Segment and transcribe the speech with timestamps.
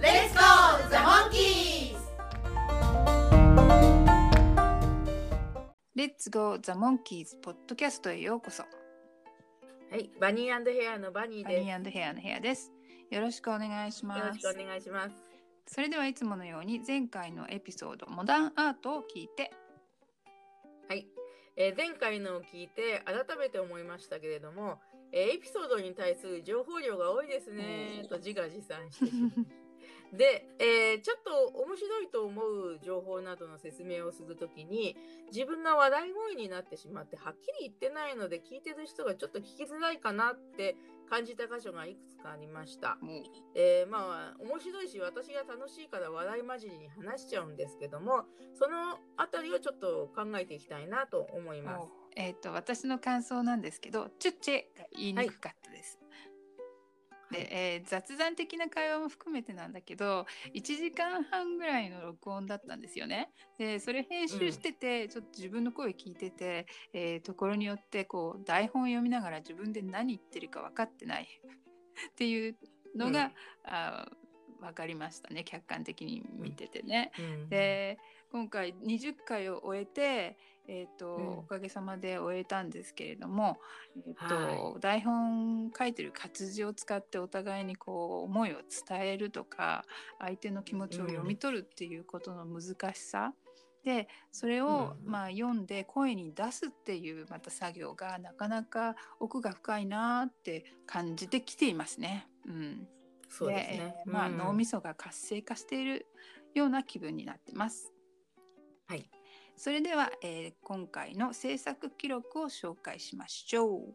[0.00, 1.96] Let's go, the monkeys!
[5.96, 8.62] レッツゴーザモンキーズポッドキャストへようこそ。
[8.62, 11.66] はいバニーヘアのバニーです。
[11.66, 12.70] バニーヘアのヘアです。
[13.10, 14.18] よろしくお願いします。
[14.20, 15.16] よろしくお願いします。
[15.66, 19.50] それではいつものように前回のエピソードモダンアートを聞いて。
[20.88, 21.08] はい、
[21.56, 24.78] えー前回のを聞いて改めて思いましたけれども、
[25.10, 29.06] えーエピソードに対する情報量が多いですねと自画自賛して。
[29.06, 29.67] しまう
[30.12, 34.96] で、えーちょっと面白いと思う情報などの説明をするときに
[35.32, 40.76] 自分が笑い声になってしまってはっきり言ってないので聞いてる人がちょっと聞きづらいかなって
[41.08, 42.96] 感じた箇所がいくつかありました。
[43.00, 43.22] もう
[43.54, 51.86] えーまあ面白いし私が楽しいから笑い混じりに話しちゃうんですけどもそのあたりをちょっと考えていきたいなと思います。
[52.16, 55.97] えっ、と私の感想なんですけどチュッチェが言いにくかったです。
[57.30, 57.40] はい。
[57.40, 63.30] で、えー雑談的な会話も含めてなんだけど1時間半ぐらいの録音だったんですよね。
[63.58, 71.28] でそれ編集してて、ちょっと自分の声聞いてて、えーところによってこう台本読みながら自分で何言ってるか分かってない。
[72.10, 72.56] っていう
[72.96, 73.32] のが、うん。
[73.64, 74.28] あー
[74.60, 75.44] 分かりましたね。
[75.44, 77.12] 客観的に見ててね。
[77.18, 77.48] うん。
[77.48, 77.98] で
[78.30, 80.36] 今回20回を終えて、
[80.68, 83.56] えーとうんおかげさまで終えたんですけれども、
[83.96, 84.34] えーと
[84.74, 88.56] は台本書いてる活字を使ってお互いにこう思いを
[88.88, 89.84] 伝えるとか
[90.20, 93.32] 相手の気持ちを読み取るっていうことの難しさ、
[93.84, 102.28] でそれを、うんまあ、読んで声に出すっていうまた作業がなかなか奥が深いなって感じてきていますね。
[102.46, 102.88] うん、
[103.30, 103.94] そうですね。
[104.06, 106.06] えーまあ、うん脳みそが活性化している
[106.54, 107.92] ような気分になってます。
[108.86, 109.10] はい。
[109.58, 113.94] それでは、えー今回の制作記録を紹介しましょう。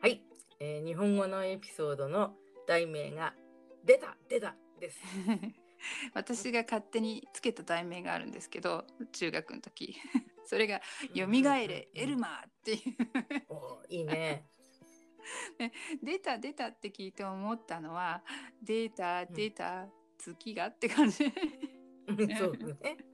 [0.00, 0.22] はい、
[0.58, 2.34] えー日本語のエピソードの
[2.66, 3.34] 題名が
[3.84, 4.98] 「出た出た」です。
[6.14, 9.96] 私が勝手につけた題名があるんですけど中学の時
[10.46, 10.80] それが
[11.12, 14.46] 「よみがえれエルマー」っていうおーいいね。
[16.02, 18.24] 出た出たって聞いて思ったのは
[18.62, 19.86] 出た出た
[20.16, 21.30] 月がって感じ。
[22.38, 23.09] そうね。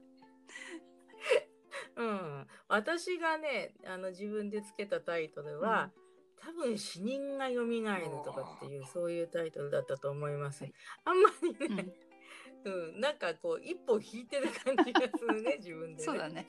[1.97, 5.89] うん、私がねあの自分でつけたタイトルは、
[6.39, 7.83] 多分死人が蘇る
[8.23, 10.63] とかっていうそういうタイトルだったと思います。
[10.63, 10.73] はい
[11.05, 11.85] あんまりうんね、
[12.65, 16.03] うんなんかこう一歩引いてる感じがするね 自分で、ね。
[16.03, 16.47] そうだね。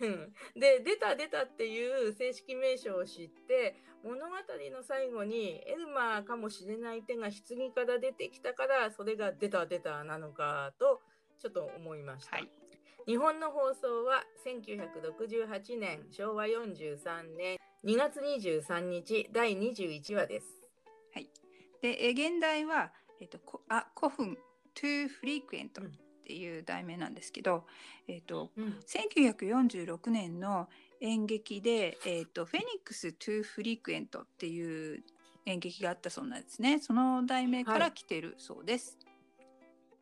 [0.00, 3.74] うん、で出た出たっていう正式名称を知って
[4.04, 4.36] 物語
[4.70, 11.00] の最後にエルマーかもしれない手が棺から出てきたからそれが出た出たなのかと
[11.38, 12.36] ちょっと思いました。
[12.36, 12.50] はい。
[13.06, 20.46] 日本の放送は1968年昭和43年2月23日第21話です。
[21.80, 22.90] で、え現代は、
[23.20, 24.36] えっと、こあ古墳
[24.74, 25.90] too frequent うんっ
[26.26, 27.64] ていう題名なんですけど、
[28.08, 30.68] えっと、うん1946年の
[31.00, 35.04] 演劇で、えっと、フェニックス too frequent っていう
[35.44, 36.80] 演劇があったそうなんですね。
[36.80, 38.98] その題名から来てるそうです。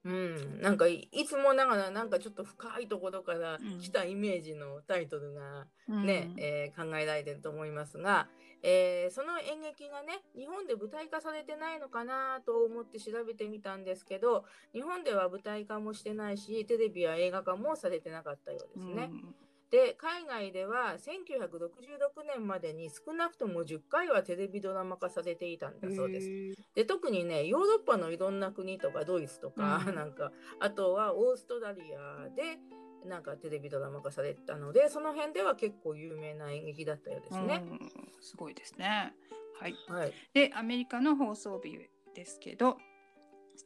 [0.05, 3.81] うん、なんかいいつもながらなんかちょっと深いところからうん。
[3.81, 6.07] 来たイメージのタイトルがうん。
[6.07, 8.29] ね、えー考えられてると思いますが、
[8.63, 19.11] えーその演劇がね日本で舞台化されてないのかなと思って調べてみたんですけど日本では舞台化もしてないしテレビや映画化もされてなかったようですね。
[19.11, 19.35] うん
[19.75, 26.29] で海外では1966年までに少なくとも10回はテレビドラマ化されていたんだそうです。
[26.77, 30.31] で特にねヨーロッパのいろんな国とかドイツとか、うん なんか
[30.61, 32.61] あとはオーストラリアで
[33.05, 37.61] なんかテレビドラマ化されたのでその辺では結構有名な演劇だったようですね。
[37.69, 39.13] うんすごいですね。
[39.59, 39.75] はい。
[39.89, 41.77] はい、でアメリカの放送日
[42.15, 42.79] ですけど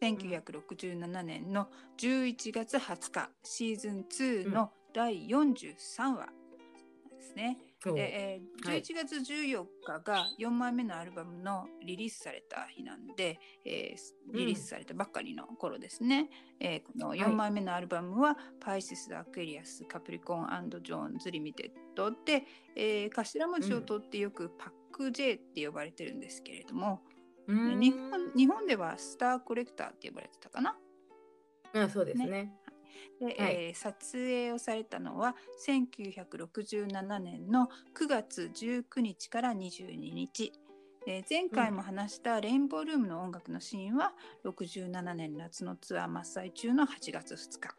[0.01, 1.69] 1967年の
[1.99, 6.27] 11月20日シーズン2の第43話
[7.13, 7.57] ですね。
[7.95, 16.29] で、えーはい11月14日が4枚目のアルバムのリリースされた日なんで、えーリリースされたばっかりの頃ですね。
[16.59, 22.43] えーこの4枚目のアルバムは、パイシス・アクエリアス・カプリコンジョーンズ・リミテッドで、
[22.75, 27.03] えー頭文字を取ってよくパック J って呼ばれてるんですけれども、
[27.47, 30.77] うーん日本日本ではスターコレクターって呼ばれてたかな？
[31.75, 32.53] あそうですね。
[33.21, 35.37] で、はいえー撮影をされたのは
[35.67, 40.53] 1967年の9月19日から22日。
[41.07, 44.13] で前回も話したレインボールームの音楽のシーンは
[44.45, 47.75] 67年夏のツアー真っ最中の8月2日。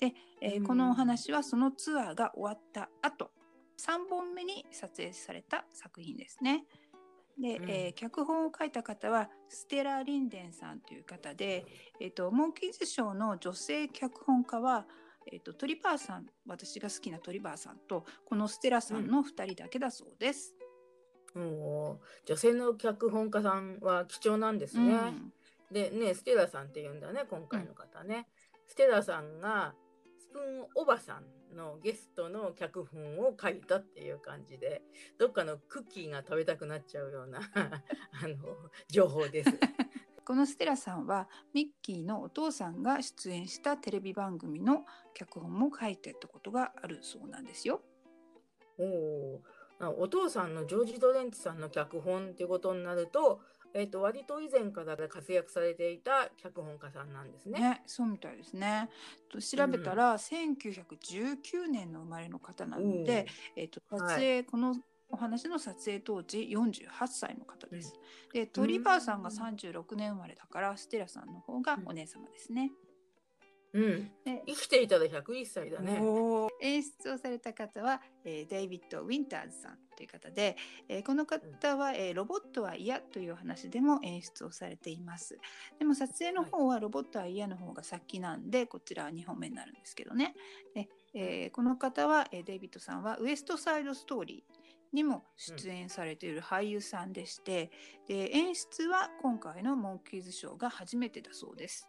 [0.00, 3.32] で、えーうんこのお話はそのツアーが終わった後
[3.78, 6.64] 3本目に撮影された作品ですね。
[7.40, 11.66] で、うんえー脚本を書いた方はステラ・リンデンさんという方で、
[12.00, 14.86] えっとモンキーズショーの女性脚本家は、
[15.30, 20.54] えっとトリバーさん私が好きなトリバーさんとこのステラさんの2人だけだそうです。
[21.34, 21.96] おー
[22.26, 24.92] 女性の脚本家さんは貴重なんですね。
[24.92, 25.32] うん
[25.70, 28.26] でねステラさんって言うんだね今回の方ね。
[28.66, 29.74] ステラさんが
[30.38, 34.82] スプーンおばさんのゲストの脚本を書いたっていう感じで
[35.18, 37.40] どっかのクッキーが食べたくなっちゃうような
[38.22, 38.36] あの
[38.88, 39.50] 情報です。
[40.24, 47.82] このステラさんはミッキーのお父さんが出演したテレビ番組の脚本も書いてたことがあるそうなんですよ。
[48.78, 49.40] お
[49.80, 53.40] お父さんのジョージ・ドレンツさんの脚本っていうことになると,、
[53.74, 57.60] えー、と割と以前から活躍されていた脚本家さんなんですね。
[57.60, 58.88] ね、そうみたいですね。
[59.28, 63.26] と調べたら、1919年の生まれの方なので、
[63.56, 64.74] えっと撮影、この
[65.10, 67.94] お話の撮影当時48歳の方です。
[68.32, 72.62] でトリバーさんが36年生まれだから、ステラさんの方がお姉様ですね。
[72.62, 72.87] うん、
[74.24, 75.98] で生きていたら101歳だね。
[76.60, 80.56] 演出をされた方は、えーデイビッド・ウィンターズさんという方で、
[80.88, 85.38] えーこの方は、えーロボットは嫌というお話でも演出をされています。
[85.78, 90.34] でも撮影の方はロボットは嫌の方が先なんで、こちらは2本目になるんですけどね。
[90.74, 94.58] でえーこの方は、えーデイビッドさんはウエストサイドストーリー
[94.94, 97.70] にも出演されている俳優さんでして、
[98.06, 101.86] で演出は今回のモンキーズショーが初めてだそうです。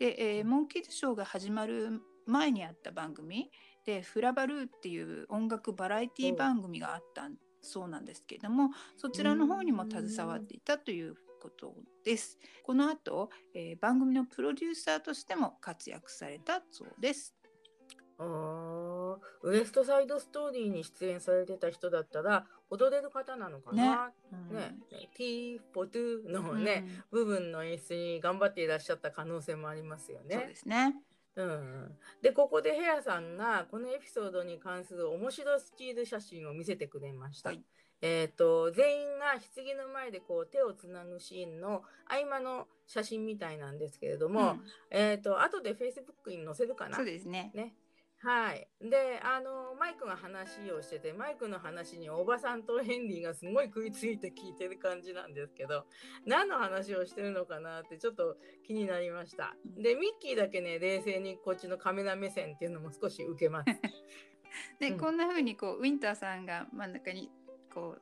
[0.00, 3.50] で、えーモンキーズショーが始まる前にあった番組
[3.84, 7.28] で「フラバルー」っていう音楽バラエティ番組があった
[7.60, 11.74] そうなんですけれどもそちらの方にも携わっていたということ
[12.04, 12.38] です。
[12.64, 17.34] この後、えー番組のプロデューサーとしても活躍されたそうです。
[19.42, 24.12] ウエストサイドストーリーに出演されてた人だったら踊れる方なのかな？
[24.32, 24.78] うんね、
[25.16, 30.46] T ポトゥのね、部分の演出に頑張っていらっしゃった可能性もありますようんそうね。
[30.46, 30.94] ですね。
[31.36, 37.50] うん、でここでヘアさんがこのエピソードに関する面白スチール写真を見せてくれました。
[37.50, 37.62] はい
[38.02, 44.60] えー、と全員が棺の前でこう手をつなぐシーンの合間の写真みたいなんですけれども、うん
[44.90, 46.96] えー、と後で Facebook に載せるかな？
[46.96, 47.52] そうですね。
[47.54, 47.74] ね。
[48.22, 48.68] はい。
[48.82, 55.86] で、あの、マイクが話をしてて、マイクの話におばさんとヘンリーがすごい食いついて聞いてる感じなんですけど、
[56.26, 58.36] 何の話をしてるのかなってちょっと
[58.66, 59.56] 気になりました。
[59.64, 63.66] で、ミッキーだけね、冷静にこっちのカメラ目線っていうのも少し受けます。
[64.80, 67.30] で、うんこんな風にこうウィンターさんが真ん中に
[67.72, 67.96] こ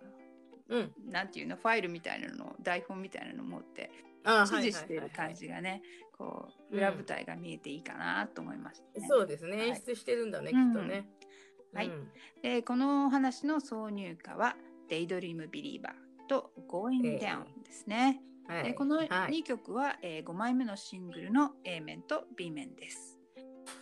[0.68, 0.80] うん。
[0.80, 4.07] うなんていうのファイルみたいなの台本みたいなのを持ってあ
[4.50, 5.82] 指示している感じがね、
[6.16, 9.06] こう裏舞台が見えていいかなと思いました、ね。
[9.08, 9.56] そうですね。
[9.56, 9.68] はい。
[9.68, 10.72] 演出してるんだね、うん。
[10.72, 11.08] きっとね。
[11.72, 11.86] はい。
[11.86, 12.08] うん。
[12.42, 14.56] でこのお話の挿入歌は
[14.88, 18.22] 「デイドリームビリーバー」と「Going え Down」ですね。
[18.46, 19.08] はいでこのはい。
[19.08, 23.18] 2曲は、え5枚目のシングルの A 面と B 面です。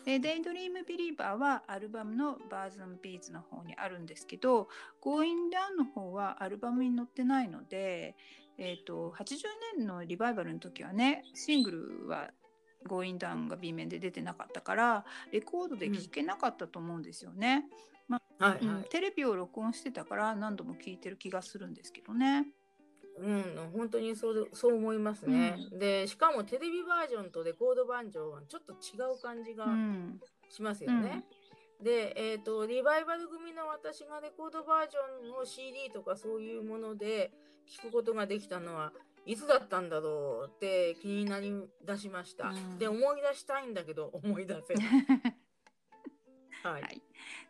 [0.05, 4.69] で、デイドリームビリーバーはアルバムのバーズンビーズの方にあるんですけど、
[5.01, 8.17] Going Down の方はアルバムに載ってないので、
[8.59, 9.37] えっ、と、80
[9.79, 12.31] 年のリバイバルの時はね、シングルは
[12.89, 17.65] Going Down が B 面で出てなかったから、レコードで聴けなかったと思うんですよね。
[18.39, 18.85] はいうんはい。
[18.91, 22.47] テレビを録音してたから何度も聴いてる気がするんですけどね。
[23.19, 30.21] うん、本当にそうそう思いますね、でしかもテレビバージョンとレコードバージョンはちょっと違う感じがうん。
[30.51, 31.25] しますよね。
[31.83, 37.33] で、えーと、リバイバル組の私がレコードバージョンの CD とかそういうもので
[37.69, 38.93] 聞くことができたのは
[39.25, 41.53] いつだったんだろうって気になり
[41.85, 42.49] 出しました。
[42.49, 45.37] うんで思い出したいんだけど思い出せない。
[46.73, 47.03] はいはい、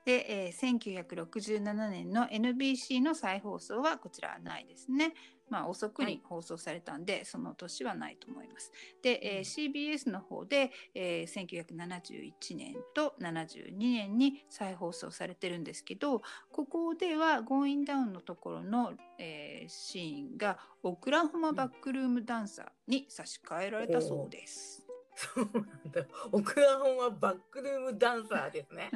[0.04, 5.14] で、えー1967年の NBC の再放送はこちらはないですね。
[5.48, 8.72] まあ遅くに放送されたんで、その年はないと思います。
[9.02, 24.75] で、えー CBS の方で、えー1971年と72年に再放送されてるんですけどここでは「Going Down」のところの、えーシーンがオクラホマバックルームダンサーに差し替えられたそうです。
[25.16, 26.06] そうなんだ。
[26.30, 28.90] オクラホンはバックルームダンサーですね。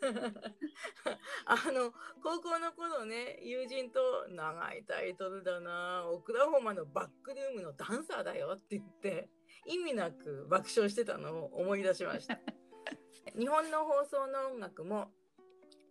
[1.44, 1.92] あの
[2.22, 9.28] 高校の頃ね友人と長いタイトルだなオクラホマのバックルームのダンサーだよって言って
[9.66, 12.40] 意味なく爆笑してたのを思い出しました。
[13.38, 15.12] 日本の放送の音楽も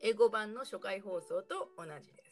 [0.02, 2.25] 英語版の初回放送と同じです。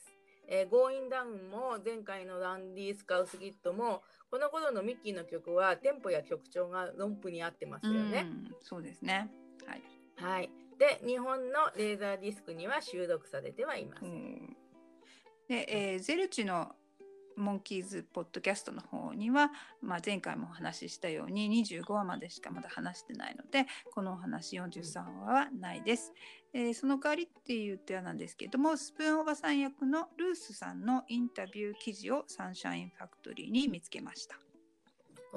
[0.48, 8.26] えー、ゴーインダウンも前回のランディ・スカウスギットもこの頃のミッキーの曲はテンポや曲調が論譜に合ってますよね。
[8.62, 9.30] そうですね。
[9.66, 9.82] はい。
[10.16, 10.50] はい。
[10.78, 14.04] で、日本のレーザーディスクには収録されてはいます。
[15.48, 16.76] で、えー、ゼルチの
[17.38, 26.14] モンキーズポッドキャストの方には、まあ、前回もお話ししたように25話までしかまだ話してないのでこのお話43話はないです、
[26.54, 34.38] えー、その代わりって言ってはなんですけどもスプーンおばさん役のルースさんのインタビュー記事をサンシャインファクトリーに見つけました。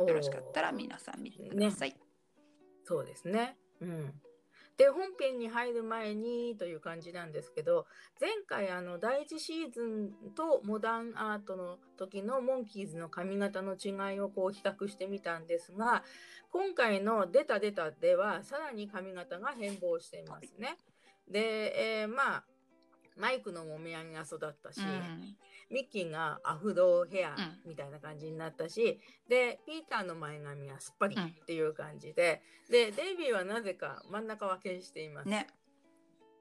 [0.03, 1.97] よろしかったら皆さん見てください、ね、
[2.85, 3.57] そうですね。
[3.81, 4.15] うん
[4.77, 7.87] で本編に入る前にという感じなんですけど
[8.21, 16.03] 前回あの第1シーズンとモダンアートの時のモンキーズの髪型の違いをこう比較してみたんですが
[16.51, 20.77] 今回の「出た出た」ではさらに髪型が変貌していますね。
[21.29, 22.45] で、えー、まあ
[23.17, 25.37] マイクのもみあげが育ったし、うん、
[25.71, 27.35] ミッキーがアフロヘア
[27.67, 35.29] みたいな感じになったし、うん、でピーターの前髪はすっぱりっていう感じで、うん、でデイビーはなぜか真ん中分けしています。
[35.29, 35.49] ね。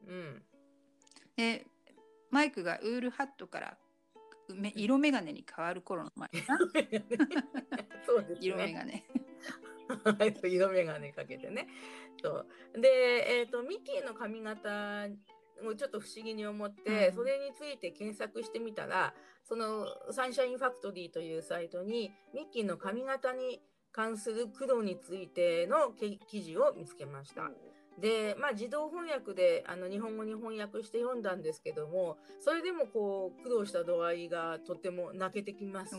[0.07, 0.41] うん。
[1.35, 1.65] で
[2.29, 3.77] マイクがウールハットから
[4.75, 6.57] 色眼鏡に変わる頃の前な。
[8.05, 8.41] そうですね。
[8.41, 9.03] 色眼鏡。
[10.49, 11.67] 色眼鏡かけてね。
[12.21, 12.29] そ
[12.75, 15.09] うで、えーと、とミッキーの髪型を
[15.77, 25.91] ちょっと不思議に思って、うん、それについて検索してみたらそのサンシャインファクトリーというサイトにミッキーの髪型に関する苦労についての
[26.27, 27.49] 記事を見つけました。
[27.99, 35.95] で、まあ、自動翻訳であの日本語に翻訳して読んだんですけどもそれでもこう苦労した度合いがとても泣けてきます。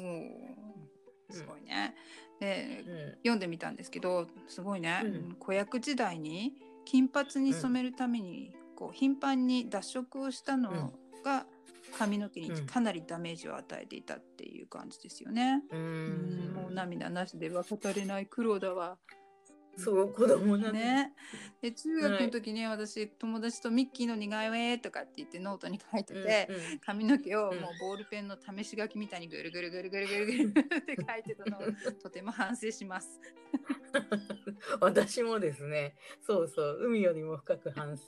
[1.31, 1.95] すごいね。
[2.39, 6.53] で、うん、読んでみたんですけどすごいね、うん、子役時代に
[6.85, 10.93] 金髪に染めるために、うん、こう頻繁に脱色をしたの
[11.25, 11.47] が
[11.99, 15.63] 髪の毛にかなりダメージを与えていたっていう感じですよね。
[15.71, 18.99] うんもう涙なしでは語れない苦労だわ。
[19.79, 21.13] そう子供なんね。
[21.61, 31.61] で中学の時に、ね、私友達とミッキーの似顔絵とかって言ってノートに書いてて、うんうん、髪の毛をもうボールペンの試し書きみたいにぐるぐるぐるぐるぐるぐるって書いてたのを
[32.03, 33.21] とても反省します。
[34.81, 38.05] 私もですねそうそう海よりも深く反省。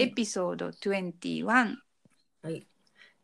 [0.00, 1.44] エピソード21。
[1.44, 2.66] はい。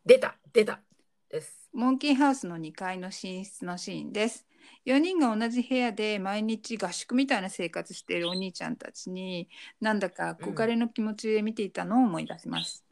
[0.05, 0.79] 出た出た
[1.27, 1.71] です。
[1.73, 4.45] モンキーハウスの2階の寝室のシーンです。
[4.85, 9.49] 4人が同じ部屋で毎日合宿みたいな生活しているお兄ちゃんたちに
[9.81, 12.85] なんだか憧れの気持ちで見ていたのを思い出します。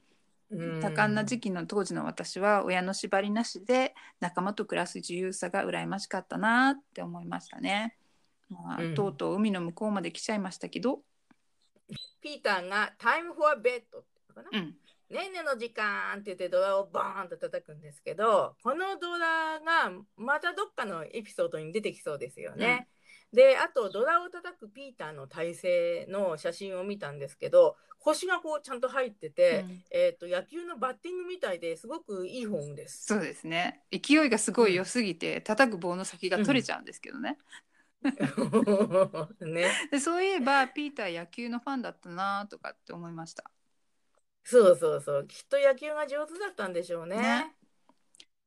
[0.50, 7.96] うん多感な時期の当時の私は親の縛りなしで仲間と暮らす自由さが羨ましかったなって思いましたね。
[8.50, 11.02] まあうんとうとう海の向こうまで来ちゃいましたけど、
[12.22, 14.76] ピーターが Time for Bed っていうのかな、うん、
[15.10, 22.88] ねんねの時間って言ってドラをボーンと叩くんですけどこのドラがまたどっかのエピソードに出てきそうですよね。
[23.34, 33.06] であとドラを叩くピーターの体勢の写真を見たんですけど腰がこうちゃんと入ってて、うんえー、と野球のバッティングみたいですごくいいフォームです。
[33.06, 37.38] そうですね勢いがすごい良すぎて、叩く棒の先が取れちゃうんですけどね。
[39.42, 43.50] ね、 でそういえばピーター野球のファンだったなとかって思いました。
[44.44, 45.28] そうそうそう。
[45.28, 47.18] きっと野球が上手だったんでしょうね。
[47.18, 47.56] ね。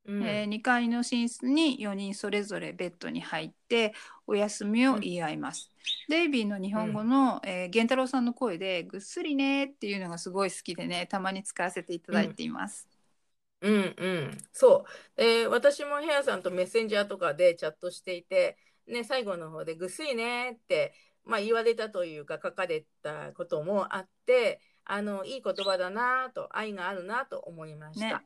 [0.05, 0.25] うん。
[0.27, 3.93] え2階の寝室に4人それぞれベッドに入って
[4.27, 5.69] お休みを言い合います。
[6.07, 12.87] デイビーの日本語の、えー源太郎さんの声で「ぐっすりね」っていうのがすごい好きでねたまに使わせていただいています。
[13.61, 13.95] うん。
[13.97, 14.85] うん、そ
[15.17, 18.57] う、えー私もヘアさんとメッセンジャーとかでチャットしていて、
[18.89, 20.93] ね、最後の方で「ぐっすりね」って、
[21.23, 28.19] まあ、言われたというか書かれたこともあってあのいい言葉だなと愛があるなと思いました。
[28.19, 28.25] ね。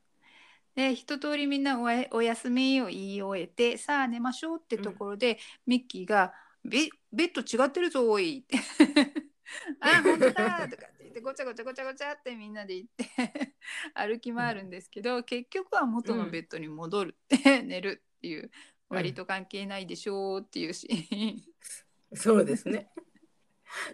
[0.75, 8.57] で一通りみんなおやお休みを言い終えてさあ寝ましょうってところで、ミッキーがベ「ベッド違ってるぞおい」って
[9.81, 13.55] 「あ本当だ」とかって言ってごちゃごちゃごちゃごちゃってみんなで言って
[13.93, 18.49] 歩き回るんですけど、結局は元のベッドに戻るって、 寝るっていう
[18.89, 21.41] 割と関係ないでしょうっていうシーン。
[22.15, 22.89] そうですね。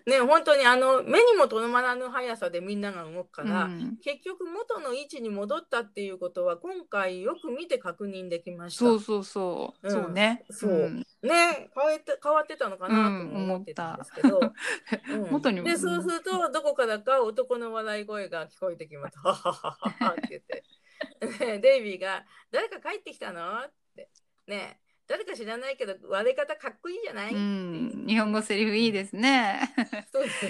[0.05, 8.79] ね本当にあの目にもとどまらぬ速さでみんなが動くから、うん結局元の位置に戻ったっていうことは今回よく見て確認できました。
[8.79, 10.45] そうそうそう、うんそうね。
[10.49, 19.17] そうんね変わって変わってたのかなとも思ってたんですけど、うん 元にでそうするとどこからか男の笑い声が聞こえてきます。
[19.19, 20.63] はははははって言って。
[21.45, 23.78] ねデイビーが「誰か帰ってきたの?」って。
[24.49, 29.59] ね誰か知らないけど割れ方かっこいいじゃない、うん、日本語セリフいいですね。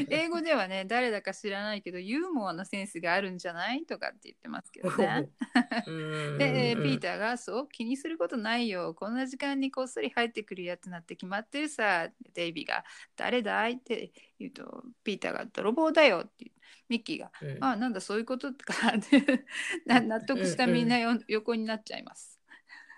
[0.10, 3.86] 英語ではね、誰だか知らないけど、ユーモアのセンスがあるんじゃない？
[3.86, 5.30] とかって言ってますけどね。
[5.88, 5.92] う
[6.36, 8.94] んで、ピーーターが、そう、気にすることないよ。
[8.96, 12.10] こんな時間にこっそり入ってくるやつなんて決まってるさ。
[12.34, 12.84] デイビーが、
[13.16, 13.76] 誰だい？
[13.76, 16.52] って言うと、ピーターが、泥棒だよって。
[16.90, 18.52] ミッキーが、うんあ、なんだ、そういうこと？
[18.54, 19.46] かって
[19.88, 22.39] な納得したみんなよ、横になっちゃいます。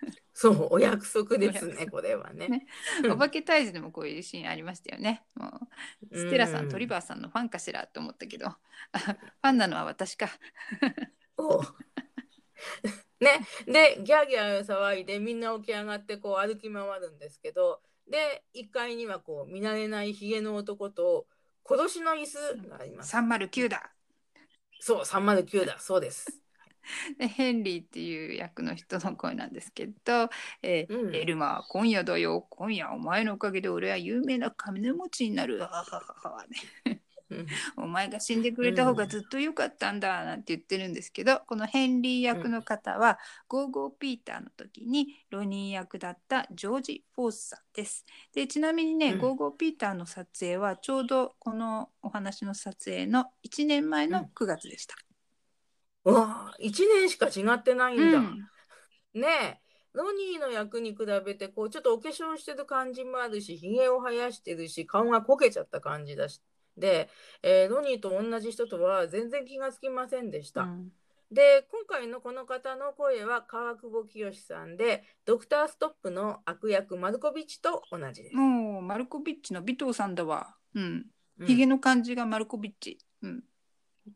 [0.34, 2.48] そうお約束ですねこれはね。
[2.48, 2.68] ね
[3.12, 5.24] お化け退治でもこういうシーンありましたよね。
[5.36, 5.68] も
[6.10, 8.60] うステラさん、トリバーさんのファンかしらと思ったけど、あ
[9.00, 10.30] ファンなのは私か。
[11.38, 11.62] お
[13.20, 21.28] ね、でギャーギャー騒いでみんな起き上がってこう歩き回るんですけどで1階にはこう見慣れないひげの男と
[21.66, 23.16] 殺しの椅子があります。
[23.16, 23.92] 309だ。
[24.80, 26.42] そう309だそうです。
[27.18, 30.30] でヘンリーっていう役の人の声なんですけど、
[30.62, 31.16] えーうん。
[31.16, 32.46] エルマー今夜だよ。
[32.50, 35.60] 今夜お前のおかげで俺は有名な金持ちになる。
[36.86, 37.48] ねうん。
[37.78, 48.06] お前が死んでくれた方がずっと良かったんだなんて言ってるんですけど、このヘンリー役の方は、ゴーゴーピーターの時にロニー役だったジョージ・フォースさんです。
[48.34, 49.20] でちなみにね、うん。
[49.20, 54.96] ゴーゴーピーターの撮影はちょうどこのお話の撮影の1年前の9月でした。
[55.10, 55.11] う
[56.04, 58.18] わ1年しか違ってないんだ。
[58.20, 58.48] うん
[59.14, 59.60] ねえ
[59.94, 66.42] ロニーの役に比べてこうちょっとお化粧してる感じもあるしひげを生やしてるし顔がこけちゃった感じだし
[66.78, 67.10] で、
[67.44, 70.62] えーロニーと同じ人とは全然気がつきませんでした。
[70.62, 70.92] うん
[71.32, 78.36] で今回のこの方の声は川久保清さんでドクターストップの悪役マルコビッチと同じです。
[78.36, 80.56] もうマルコビッチの尾藤さんだわ。
[80.76, 81.06] うん。
[81.40, 83.00] うんヒゲの感じがマルコビッチ。
[83.24, 83.44] うん。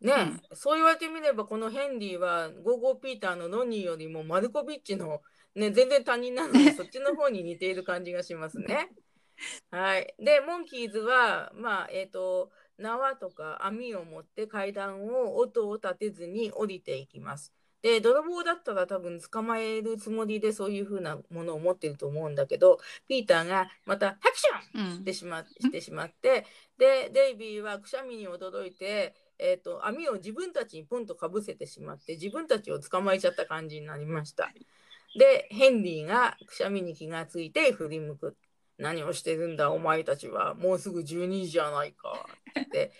[0.01, 0.13] ね
[0.51, 5.21] え、そう言われてみればこのヘンリーはゴーゴーピーターのロニーよりもマルコビッチの、
[5.55, 8.91] ね、全然他人なので そっちの方に似ている感じがしますね。
[9.69, 17.53] はい、でモンキーズはまあえっ、と縄とか網を持って階段を音を立てずに降りていきます。
[17.81, 26.47] で泥棒だったら多分捕まえるつもりでそういうふうなものを持ってると思うんだけどピーターがまた「ハクション!」うんしてしましてしまって
[26.79, 34.49] でデイビーはくしゃみに驚いて、えー、と網を自分たちにポンとかぶせてしまって自分たちを捕まえちゃった感じになりました。
[35.17, 38.37] でヘンリーがくしゃみに気がついて振り向く。
[38.77, 42.27] 何をしてるんだお前たちはもうすぐ12時じゃないか
[42.59, 42.91] って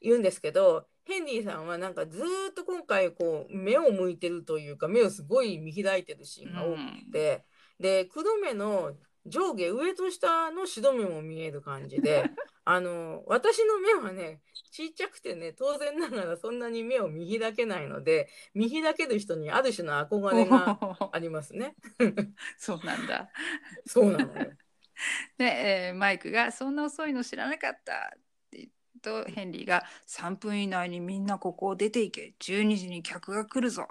[0.00, 7.44] 言うんですけどヘンリーさんはなんかずーっと今回こう目を向いてるというか目をすごい見開いてるシーンが多くて、
[7.80, 8.92] で黒目の
[9.28, 12.30] 上下上と下の白目も見える感じで
[12.64, 20.78] あの私の目はねちっちゃくてね当然ながらそんなに目を見開けないので見開ける人にある種の憧れが
[21.12, 21.76] ありますね。
[22.58, 23.30] そうなんだ。
[23.86, 24.52] そうなのよ。
[25.38, 33.88] で、えーマイクが「そんな遅いの知らなかった」って言うとヘンリーが「3分以内にみんなここを出ていけ12時に客が来るぞ」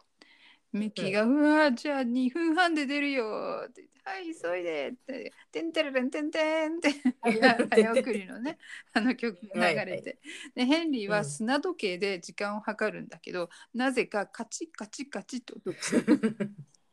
[0.74, 6.90] ミッキーが「うわじゃあ2分半で出るよ」って言って「はい急いで」って「てんてれれんてんてん」って。
[7.22, 8.58] 早早送りのね
[8.94, 10.20] あの曲が流れて、
[10.56, 15.56] でヘンリーは砂時計で時間を計るんだけど、なぜかカチッカチッカチッと。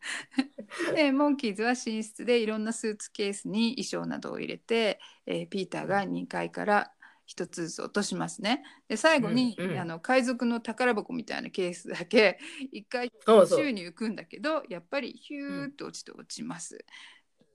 [0.94, 6.93] でモンキーズは寝室でいろんなスーツケースに衣装などを入れて、えーピーターが2階から
[7.28, 8.62] 1つずつ落としますね。
[8.88, 12.38] で最後に、うんうんあの海賊の宝箱みたいなケースだけ
[12.72, 13.10] 1回
[13.48, 16.84] 宙に浮くんだけどやっぱりヒューッと落ちて落ちます。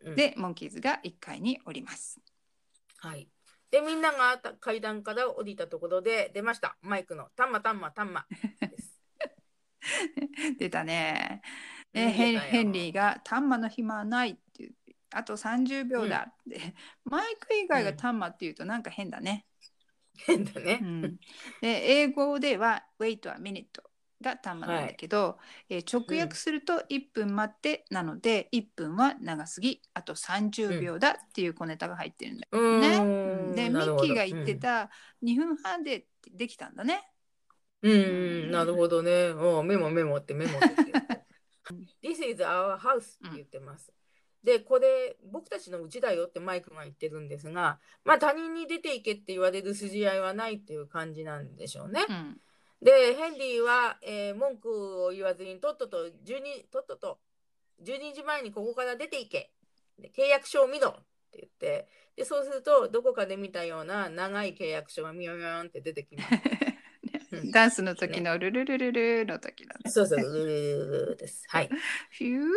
[0.02, 2.22] うんでモンキーズが1階に降ります。
[2.98, 3.30] はい。
[3.72, 6.78] で、みんながた階段から降りたところで出ました。
[6.82, 8.26] マイクのタンマタンマタンマ
[8.60, 9.00] です。
[10.58, 11.42] 出たね。
[11.94, 14.72] でうんヘンリーが「タンマの暇はない」って
[15.12, 19.46] あと30秒だって、マイク以外がタンマって言うとなんか変だね。
[20.26, 20.86] 変だねう。
[20.86, 21.02] ん、
[21.62, 23.66] で英語では「wait a minute」
[24.22, 25.38] がタンマなんだけど、
[25.70, 32.88] えー直訳すると1分待ってなので1分は長すぎあと30秒だっていう小ネタが入ってるんだうよね。
[32.98, 34.90] ーうんんでミッキーが言ってた
[35.22, 37.02] 2分半でできたんだね。
[37.82, 37.96] うん、う
[38.48, 39.30] ん、なるほどね。
[39.30, 40.68] おメモメモってメモって。
[42.04, 43.92] This is our house って言ってます。
[44.44, 52.06] で、これ、僕たちのうちだよってマイクが言ってるんですが、まあ他人に出ていけって言われる筋合いはないっていう感じなんでしょうね。
[52.08, 52.42] うん
[52.82, 57.20] で、ヘンリーは、えー文句を言わずに、とっとと12、とっとと
[57.84, 59.52] 12時前にここから出ていけ。
[60.00, 60.94] で契約書を見ろっ
[61.32, 66.30] て言って、で、そうすると、どこかで見たような長い契約書がミヨミヨンって出てきます。
[67.32, 69.92] うんダンスの時のルルルルルの時のね。
[69.92, 71.44] そうそう、ルルルルルです。
[71.48, 71.70] はい。
[72.18, 72.48] フュー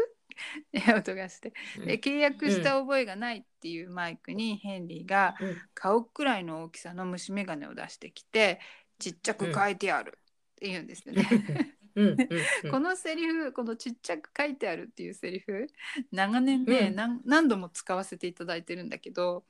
[0.96, 1.52] 音がして。
[1.78, 8.60] うんで契約した覚えがないっていうマイクにヘンリーがうん顔くらいの大きさの虫眼鏡を出してきて
[8.98, 11.76] ちっちゃく書いてあるって言うんですよね。
[12.70, 15.66] このセリフこのちっちゃく書いてあるっていうセリフ
[16.10, 19.44] 長年ね、うん何何度も使わせていただいてるんだけど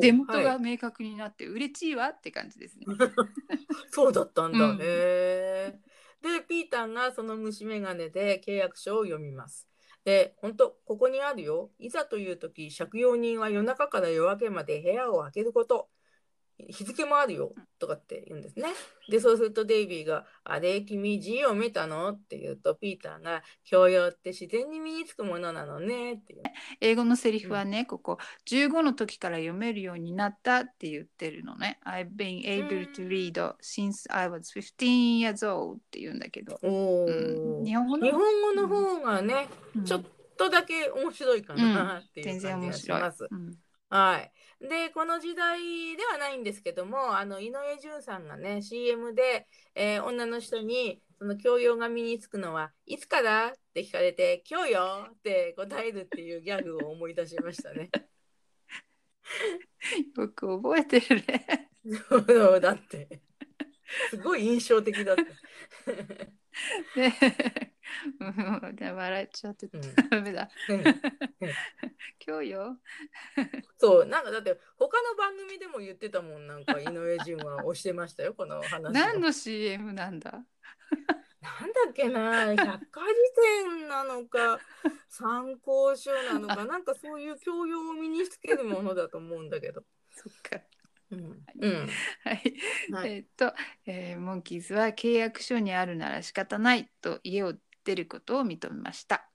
[0.00, 2.86] 出元はいが明確になって嬉しいわって感じですね。
[3.90, 4.58] そうだったんだ。
[4.70, 4.78] うん。
[4.78, 5.80] で、
[6.48, 9.68] ピーターがその虫眼鏡で契約書を読みます。
[10.04, 11.70] で、本当ここにあるよ。
[11.78, 15.90] いざという時、借用人は夜中から夜明けまで部屋を開けること。
[16.58, 17.52] 日付もあるよ。
[17.78, 18.68] とかって言うんですね。
[19.08, 22.10] で、そうするとデイビーが、あれ、君字を見たの？
[22.10, 26.14] って言うと、ピーターが、教養って自然に身につくものなのね。
[26.14, 26.42] って言う。
[26.80, 31.80] 英語のセリフはね、ここ15の時から読めるようになったって言ってるのね。
[31.84, 36.58] I've been able to read since I was 15 years old って言うんだけど。
[36.62, 38.06] おうーん、日本語の？
[38.06, 40.02] 日本語の方がね、うんちょっ
[40.36, 43.28] とだけ面白いかなっていう全然感じ面白いがします。。
[43.30, 43.58] うん
[43.90, 44.32] はい。
[44.68, 57.90] で、この時代ではないんですけども、あの、井上順さんがね、CM で、えー女の人に、その教養が身につくのは、いつからって聞かれて、今日よって答えるっていうギャグを思い出しましたね。
[60.16, 61.70] よく覚えてるね。
[62.08, 63.20] そうだって。
[64.10, 65.22] すごい印象的だった。
[66.96, 67.74] ね
[68.20, 70.48] うんで笑っちゃってうんダメだ。
[72.26, 72.78] 今日よ。
[73.78, 78.92] そう、なんかだって、他の番組でも言ってたもん、なんか井上順は押してましたよ、この話を。
[78.92, 80.32] 何の CM なんだ？
[80.32, 83.06] なんだっけな、百科事
[83.66, 84.58] 典なのか、
[85.08, 89.84] 参考書なのか、なんかそういう教養を身につけるものだと思うんだけど。
[90.10, 90.60] そっか。
[93.04, 93.54] えーっと、
[93.86, 99.30] えーモンキーズは契約書にあるなら仕方ないと家を出ることを認めました。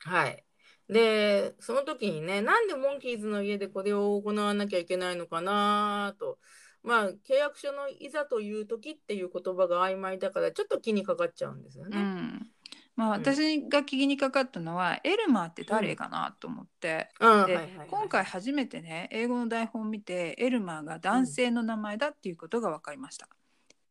[0.00, 0.44] はい。
[0.88, 6.38] で、その時にね、なんでモンキーズの家でこれを行わなきゃいけないのかなと。
[6.82, 11.96] まあ、契約書のいざという時っていう言葉が曖昧だから、ちょっと気にかかっちゃうんですようね。
[11.98, 12.50] ん。
[12.96, 13.20] まあうん。
[13.20, 23.28] 私が気にかかったのは、エルマーって誰かなと思って、うん、で今回初めてね英語の台本を見てエルマーが男性の名前だっていうことが分かりました。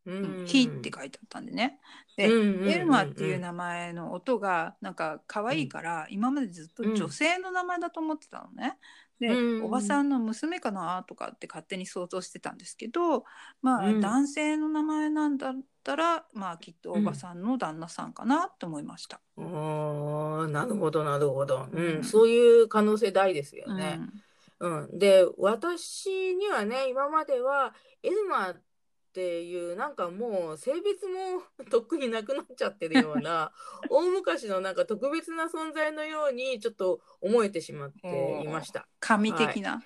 [0.06, 0.44] ううん。
[0.44, 1.80] ん、He って書いてあったんでね。
[2.18, 8.78] でエルマーっていう名前の音がなんか可愛いから、今までずっと女性の名前だと思ってたのね。
[9.20, 9.66] で、うん。
[9.66, 13.24] おばさんの娘かなとかって勝手に想像してたんですけど
[13.62, 14.02] まあ、うん。
[14.02, 15.54] 男性の名前なんだ
[15.86, 19.22] ったらまあきっとおばさんの旦那さんかなと思いました。
[19.38, 21.68] あーなるほど、なるほど。
[21.72, 24.00] ううんん、そういう可能性大ですようんね。
[24.60, 24.98] うん。
[24.98, 28.56] で、私にはね、今までは、エルマっ
[29.14, 33.52] ていう、なんかもう性別もとっくになくなっちゃってるような、
[33.92, 38.88] 大昔のなんか特別な存在のように、ちょっと思えてしまっていました。
[39.00, 39.84] 神的な、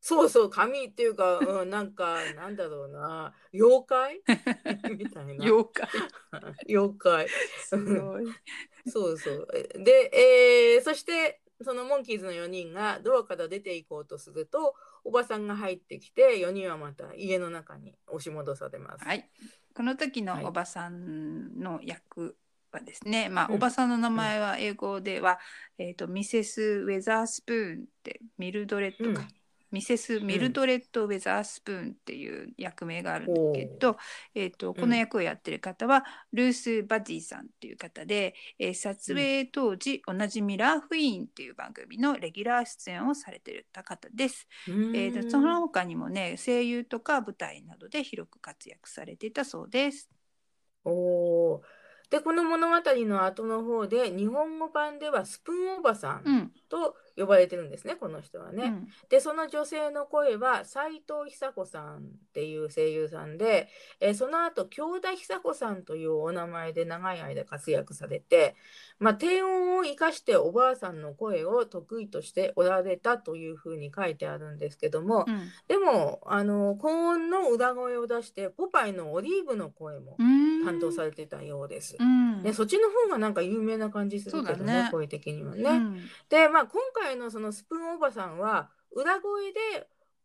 [0.00, 4.22] そうそう、神っていうか、うん、なんか、なんだろうな、妖怪？
[4.96, 5.44] みたいな。
[5.44, 5.88] 妖怪
[6.68, 7.28] 妖怪。
[7.28, 8.24] すごい。
[8.86, 9.48] そうそう。
[9.74, 10.10] で、
[10.74, 19.04] えーそして、そのモンキーズの4人がドアから出て行こうとすると、おばさんが入ってきて、4人はまた家の中に押し戻されます。
[19.04, 19.28] はい、
[19.74, 22.36] この時はいのおばさんの役
[22.70, 25.40] はですね、まあ、うんおばさんの名前は英語では、
[25.78, 29.37] えー、とミセス・ウェザースプーンってミルドレッドか、うん
[29.70, 33.96] ミセス・ミルドレッド・ウェザースプーンっていう役名があるんだけど、
[34.34, 44.46] えー、とこの役をやってる方は、ルース・バディさんっていう方で、えー撮影当時同じミラー・フィーンっていう番組のレギュラー出演をされてた方です。
[44.66, 50.10] えーとその他にもね声優とか舞台などで広く活躍されていたそうです。
[50.84, 51.60] おー。
[52.10, 52.76] で、この物語
[53.06, 58.64] の後の方で、日本語版ではスプーンおばさうんん、と呼ばれてるんですね、この人はね。
[58.64, 62.00] うんで、その女性の声は斉藤久子さんっ
[62.32, 63.68] ていう声優さんで、
[64.00, 68.54] えーその後、京田久子さんというお名前で長い間活躍されて、
[68.98, 81.96] まあ、低音を生かしておばあさんの声を得意としておられたというふうに書いてあるんですけども、うんでも、あの、高音の裏声を出して、ポパイのオリーブの声もうん担当されてたようです。
[81.98, 85.62] うんね、そっちの方がなんか有名な感じするけどそうだね声的にはね。
[85.70, 89.58] うんで、まあ、今回回のそのスプーンおばさんは裏声で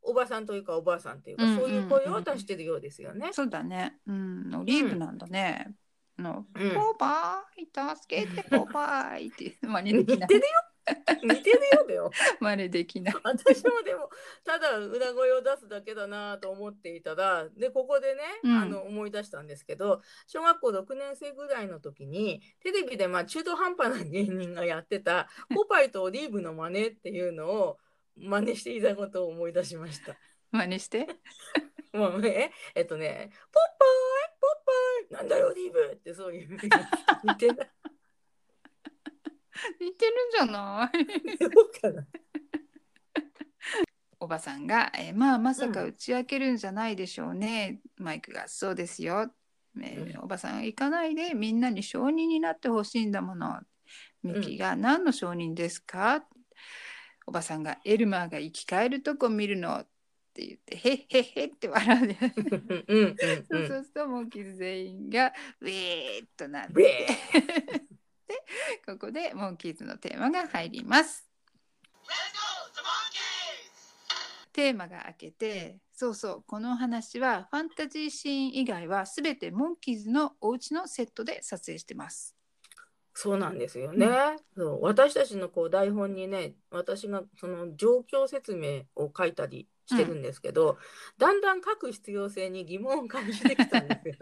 [0.02, 3.30] おばさんというかおばあさんというか、うんそういう声を出してるようですよね。
[3.32, 4.00] そうだね。
[4.06, 5.74] うん、オリーブなんだね。
[6.20, 10.40] あの、うんポパイ、助けて、ポパイって真似できない似てる。
[10.42, 10.46] よ
[11.24, 12.12] 似てるよだよ。
[12.40, 13.16] 真似できない。
[13.24, 14.10] 私もでも
[14.44, 27.78] ただ裏声を出すだけだなと思っていたらでここでね、うんあの思い出したんですけど小学校6年生ぐらいの時にテレビでまあ中途半端な芸人がやってた「ポパイとオリーブの真似」っていうのを
[28.18, 30.16] 真似していたことを思い出しました。
[30.52, 31.08] 真似して？
[31.94, 36.58] もうねえっとね「ポッパイポッパイなんだよオリーブ」ってそういう
[37.24, 37.70] 似てない
[39.80, 41.38] 似てるんじゃない。
[41.38, 42.08] そうかな。
[44.20, 49.34] おばさんが、えーまあまさかうん打ち明けるんじゃないでしょうね、マイクがそうですよ、
[49.82, 53.60] えーおばさん行かないでみんなに承認になってほしいんだもの。
[54.22, 56.26] ミキが、何の承認ですか？
[57.26, 59.88] おばさんがエルマーが生き返るとこ見るのっ
[60.34, 62.08] て言ってへっへっへって笑う。
[62.08, 63.16] でうんうんうん。
[63.18, 66.74] そうそうするとモンキーズ全員がウェーっとなって
[68.86, 71.28] ここでモンキーズのテーマが入ります。
[74.54, 82.36] テーマが明けてそうそうこの話はファンタジーシーン以外は全てモンキーズのお家のセットで撮影してます。
[83.16, 84.08] そうなんですよね。
[84.56, 90.78] そう私たちのこう台本にね私がその状況説明を書いたりしてるんですけど、
[91.18, 94.16] だんだん書く必要性に疑問を感じてきたんですよ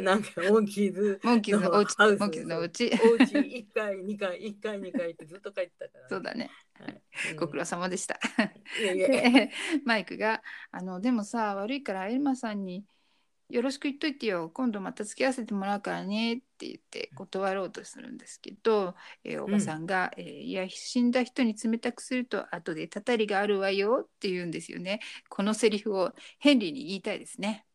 [0.00, 0.04] ね。
[0.04, 2.20] なんかモンキーズモンキーズのお家ハウス。
[2.20, 6.50] モンキーズのお家お家1回2回1回2回ってずっと書いてたから、そうだね。
[6.74, 7.02] はい。
[7.30, 7.36] うん。
[7.36, 8.18] ご苦労様でした。
[8.80, 9.08] いやいや。
[9.08, 9.50] で
[9.84, 12.84] マイクがあの「でもさ悪いからエルマさんに
[13.52, 25.00] よろしく言っといてよ今度また付き合わせてもらうからね」って言って断ろうとするんですけど、えーおばさんが、えーいや死んだ人に冷たくすると後でたたりがあるわよ」って言うんですよね。
[25.28, 27.66] このセリフをヘンリーに言いたいですね。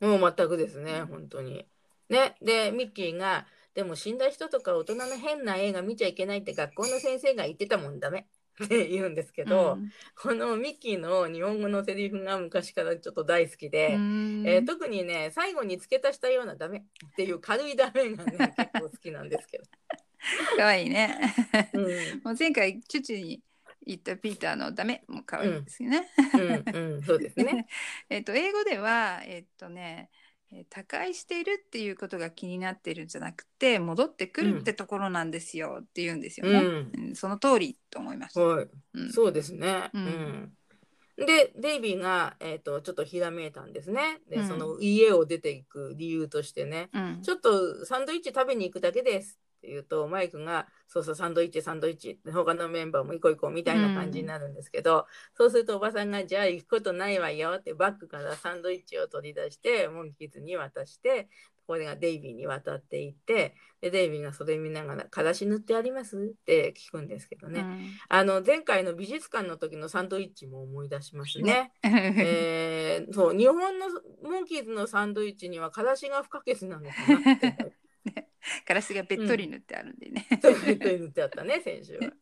[0.00, 1.66] もう全くですね、本当に。
[2.08, 8.26] ね、で、ミッキーが、でも死んだ人とか大人の変な映画見ちゃいけないって学校の先生が言ってたもんダメ
[8.64, 9.90] って言うんですけど、うん
[10.20, 16.82] このミッキーの日本語のセリフが昔からちょっと大好きで、うんえー特にね、最後に付け足したようなダメっ
[17.16, 19.64] ていう軽いダメがね、 結構好きなんですけど。
[20.56, 21.34] かわいいね。
[21.72, 21.82] うん、
[22.24, 23.42] もう前回チュチュに
[23.86, 26.08] 言ったピーターのダメも可愛いですよね。
[26.34, 27.66] うん、うん、そうですね。
[28.10, 30.27] えっと英語ではえっとねえー
[30.70, 36.58] 他界しているっていうことが気になってるんじゃなくて戻ってくるってところなんですよって言うんですよね。
[36.58, 38.40] うん、うんその通りと思いました。
[38.40, 38.68] はい。
[38.94, 39.90] うんそうですね。
[39.92, 40.52] ううんん。
[41.26, 44.20] で、デイビーが、えっ、と、ちょっとひらめいたんですね。
[44.30, 61.28] で、うんその家を出ていく理由としてね、うんちょっとサンドイッチ食べに行くだけですって言うと、マイクが、そうそう、サンドイッチ、サンドイッチって、他のメンバーも行こう行こうみたいな感じになるんですけど、そうするとおばさんが、じゃあ行くことないわよってバッグからサンドイッチを取り出して、モンキーズに渡して、
[61.66, 67.60] これがデイビーに渡っていって、で、デイビーがそれ見ながら、からし塗ってありますって聞くんですけどね。
[68.08, 71.72] あの前回の美術館の時のサンドイッチも思い出しますね。
[71.84, 71.90] うん
[72.20, 73.86] えーそう日本の
[74.22, 77.74] モンキーズのサンドイッチにはからしが不可欠なのかなって。
[78.68, 80.26] ガラスがべっとり塗ってあるんでね。
[80.42, 82.12] そういうこと言ってあったね 先週は。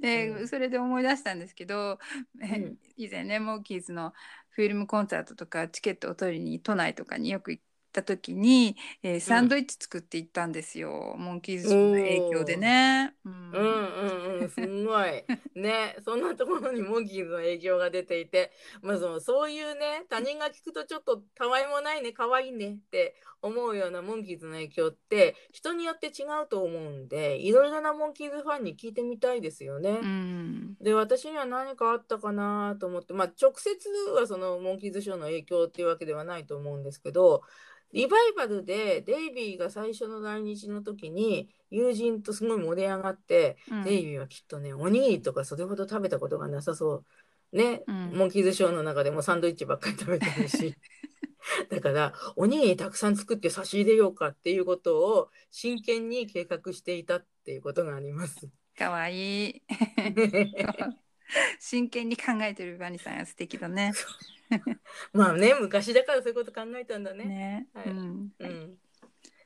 [0.00, 1.98] でうんそれで思い出したんですけど、
[2.36, 4.14] ん以前ねモンキーズの
[4.50, 7.60] フィルムコンサートとかチケットを取りに都内とかによく行
[8.00, 13.14] った時に、えーサンドイッチ作って行ったんですよ、モンキーズの影響でね。
[13.24, 13.32] うん。
[13.32, 15.24] うんうんうんすんごい。
[15.54, 29.90] ねそんなところにモンキーズの影響が出ていて、まあ、そのそういうね他人が聞くとちょっとたわいもないね可愛いねって思うようなモンキーズの影響って人によって違うと思うんでいろいろなモンキーズファンに聞いてみたいですよね。
[29.90, 30.76] うん。
[30.80, 37.42] で私には何かあったかなと思って、まあ、直接はそのモンキーズショーの影響っていうわけではないと思うんですけど
[37.92, 47.04] リバイバルでデイビーが最初の来日の時に友人とすごい盛り上がって、うんデイビーはきっとねおにぎりとかそれほど食べたことがなさそ
[47.52, 50.74] うね、うんモンキーズショーの中でもサンドイッチばっかり食べてるし
[51.70, 58.48] だからおにぎりたくさん作って差し入れようかっていうことを真剣に計画していたっていうことがあります。
[58.76, 59.62] かわいい。
[61.58, 63.92] 真剣に考えてるバニさんは素敵だね。
[65.12, 67.24] まあね昔だからそういうこと考えたんだね。
[67.24, 67.68] ね。
[67.74, 68.78] はいうんうん。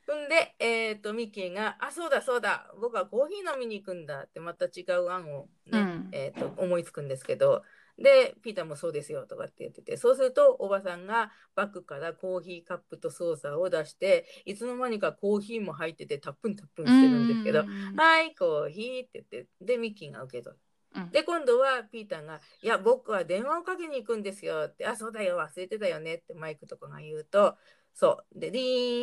[0.07, 7.63] そんで、えっ、と、ミッキーが、あ、そうだそうだ、僕はコーヒー飲みに行くんだって、また違う案をね、うんえっ、と、思いつくんですけど、
[7.97, 20.61] で、ピーターもそうですよとかって言ってて、そうするとおばさんがバッグからコーヒーカップとソーサーを出して、いつの間にかコーヒーも入っててタップンタップンしてるんですけど、うんはい、コーヒーって言って、で、ミッキーが受け取る。
[20.95, 27.57] うんで、今度はピーターが、いや、僕は電話をかけに行くんですよって、あ、そうだよ、忘れてたよねってマイクとかが言うと、
[27.95, 28.39] そう。
[28.39, 28.61] で、リ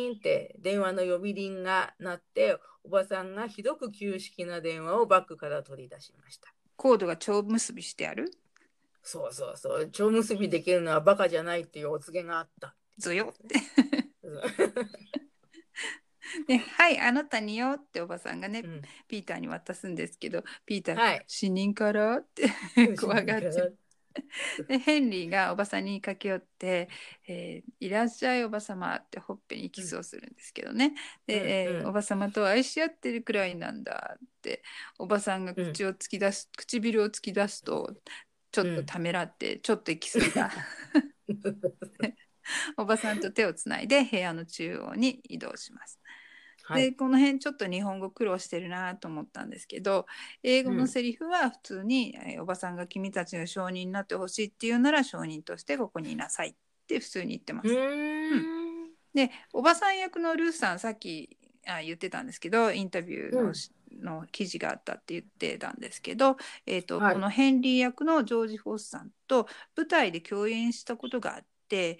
[0.08, 6.52] ーンって電話の呼び鈴が鳴って、おばさんがひどく旧式な電話をバッグから取り出しました。
[6.76, 8.30] コードが蝶結びしてある？
[9.02, 9.90] そうそうそう。
[9.90, 12.74] 蝶結びできるのはバカじゃないっていうお告げがあった。
[12.98, 13.56] ぞよって。
[16.46, 18.82] ではいあなたによっておばさんがね、うん。
[19.06, 22.18] ピーターに渡すんですけどピーターが、はい死人から？
[22.18, 22.48] って
[22.96, 23.78] 怖がっちゃう。
[24.66, 26.88] でヘンリーがおばさんに駆け寄って、
[27.28, 30.94] えーいらっしゃいおばさま」ってほっぺにキスをするんですけどね、
[31.26, 34.62] で、えーうんうんおばさまと愛し合ってるくらいなんだって
[34.98, 37.94] おばさんが口を突き出す、唇を突き出すと
[38.50, 40.50] ちょっとためらって、ちょっと息するが
[42.76, 46.00] おばさんと手をつないで部屋の中央に移動します。
[46.68, 46.82] はい。
[46.90, 50.06] でこの辺ちょっと日本語苦労してるなと思ったんですけど
[50.42, 56.54] 英語のセリフは普通に、えーおばさんが君たちが証人になってほしいっていうなら証人としてここにいなさいっ
[56.86, 57.74] て普通に言ってまうす。
[57.74, 58.90] ーん。
[59.14, 63.52] でおばさん役のルースさんさっきあ言ってたんですけどインタビューの,、うん
[64.00, 71.98] の記事があったって言ってたんですけど、えーとはいこのヘンリー役のジョージ・フォースさんと舞台で共演したことがあって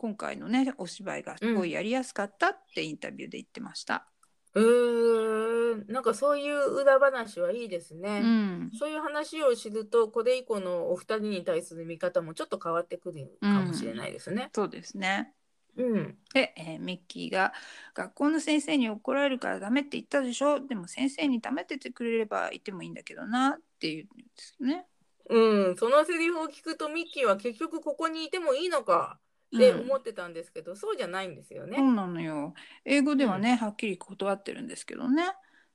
[0.00, 4.06] 今回のねお芝居がすごいやりやすかったってインタビューで言ってました。
[4.54, 5.92] うーん。
[5.92, 8.20] なんかそういう裏話はいいですね。
[8.22, 14.48] うんそういう話を知ると、これ以降のお二人に対する見方もちょっと変わってくるかもしれないですね。
[14.54, 15.34] そうですね。
[15.76, 16.18] うん。
[16.32, 17.52] で、えーミッキーが
[17.92, 20.66] 「学校の先生に怒られるからダメって言ったでしょ？
[20.66, 24.86] でも先生に黙っててくれればいてもいいんだけどな」って言うんですよね。
[25.28, 25.76] うん。
[25.76, 29.20] そのセリフを聞くと、ミッキーは結局ここにいてもいいのか
[29.54, 31.78] って思ってたんですけど、そうじゃないんですよね。
[31.78, 32.54] そうなのよ。
[32.84, 35.24] 英語ではね、はっきり断ってるんですけどね。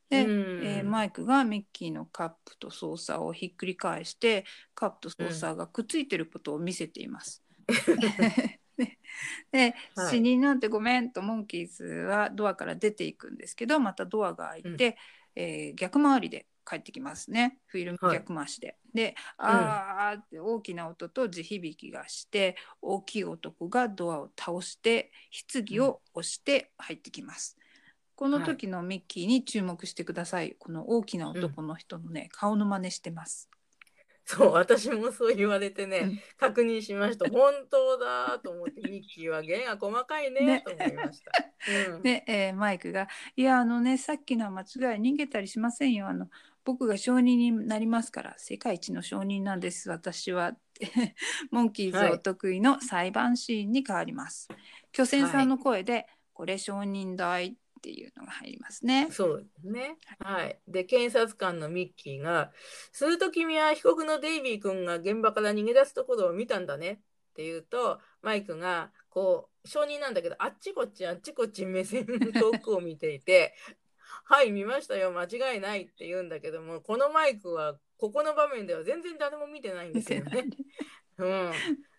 [0.09, 7.43] で、うんえーマイクがミッキーのカップとソーサーをひっくり返してカップとソーサーがくっついてることを見せています。
[8.77, 8.97] で
[9.51, 14.97] ではい死人なんてごめんとモンキーズはドアから出ていくんですけどまたドアが開いて、
[15.35, 18.77] えー逆回りで帰ってきますねフィルムはい逆回しで。
[18.93, 25.11] で「あー」って大きな音と地響きがして大きい男がドアを倒して
[25.53, 27.57] 棺を押して入ってきます。
[28.15, 30.55] この時のミッキーに注目してください。
[30.57, 33.49] この大きな男の人のね、顔の真似してます。
[34.23, 37.29] そう、私もそう言われてね、うん確認しました。
[37.29, 41.31] 本当だと思って、ミッキーは弦が細かいねねと思いました。
[41.95, 46.29] うんで、えーマイクが「いやあのねさっきのは間違い逃げたりしませんよあの
[46.65, 50.57] 僕が証人になりますから世界一の証人なんです私は」
[51.51, 54.49] モンキーズお得意の裁判シーンに変わります。
[54.91, 59.09] 巨泉さんの声で「これ証人台」っていうのが入りますね。
[59.11, 59.97] そうですね。
[60.19, 60.59] はい。
[60.67, 62.51] で、検察官のミッキーが、
[62.91, 66.95] すると君は被告のデイビー君が現場から逃げ出すところを見たんだねっ
[67.35, 73.53] て言うと、マイクが、こう、証人なんだけど、あっちこっちあっちこっち目線遠くを見ていて、
[74.23, 80.45] はい、見ましたよ、間違いないって言うんだけども、このマイクは、ここの場面では全然誰も見てないんですよね。
[81.17, 81.51] うん、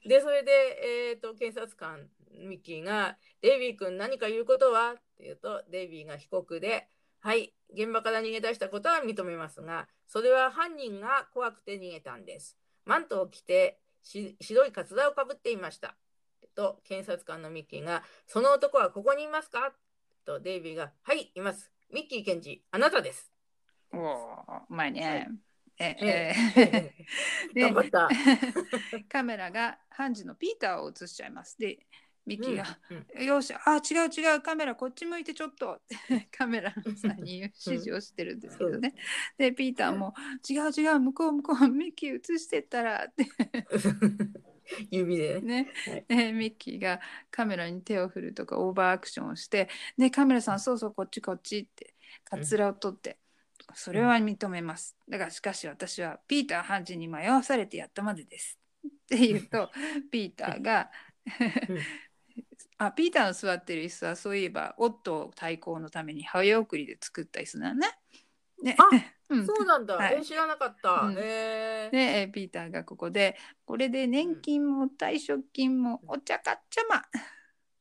[0.06, 4.92] で、それで、えっ、と、検察官、ミッキーが、デイビー君何か言うことは？
[4.92, 6.88] って言うと、デイビーが被告で、
[7.20, 12.58] はい、現場から逃げ出したことは認めますが、それは犯人が怖くて逃げたんです。
[12.84, 15.96] マントを着てし白いカツラをかぶっていました。
[16.54, 19.74] と、検察官のミッキーが、その男はここにいますか？
[20.24, 21.72] と、デイビーが、はい、います。
[21.92, 23.30] ミッキー検事、あなたです。
[23.92, 25.28] おーうまいね。
[25.78, 26.94] えええ
[27.54, 28.08] で頑張った。
[29.08, 31.58] カメラが判事のピーターを映しちゃいます。
[31.58, 31.78] で
[32.26, 38.94] ミッキーがうんうんよし、あ、違う違う、カメラこっち向いてちょっとって カメラのさんに指示をしてるんですけどね。
[39.38, 40.12] で、ピーターも
[40.48, 43.24] 違う違う、向こう向こう、ミッキー映してったらって
[44.90, 45.64] 指でね。
[45.64, 47.00] ね、はいでミッキーが
[47.30, 53.18] カメラに手を振るとかオーバーアクションをして、ね、カメラさん、そうそう、こっちこっちって、カツラを取って、
[53.74, 54.96] それは認めます。
[55.08, 58.58] だがしかし私はピーター判事に迷わされてやったまでです。
[58.86, 59.70] って言うと、
[60.10, 60.90] ピーターが
[61.68, 61.78] うん
[62.78, 67.88] あピーターの座ってる椅子はそういえばオットー対抗のために早送りで作った椅子なのね。
[68.62, 69.46] ねあうん。
[69.46, 69.96] そうなんだ。
[69.96, 70.18] はい。
[70.20, 71.02] え知らなかった。
[71.02, 71.14] うん。
[71.18, 71.90] へー。
[71.90, 77.02] でえーピーターがここでこれで年金も退職金もお茶かっちゃま。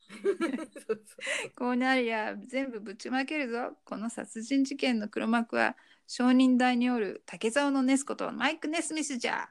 [1.55, 3.77] こうなりゃ全部ぶちまけるぞ。
[3.85, 5.75] この殺人事件の黒幕は
[6.07, 9.49] 証人台におる竹沢のネスことマイク・ネスミスじゃ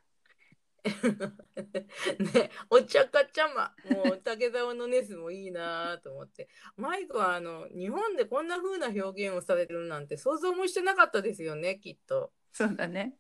[2.35, 6.49] ね、お茶かちゃま、もう竹澤のネスもいいなと思って。
[6.77, 12.33] マイクはあの日本でこんな風な表現をされてるなんて想像もしてなかったですよね、きっと。
[12.53, 13.15] そうだね。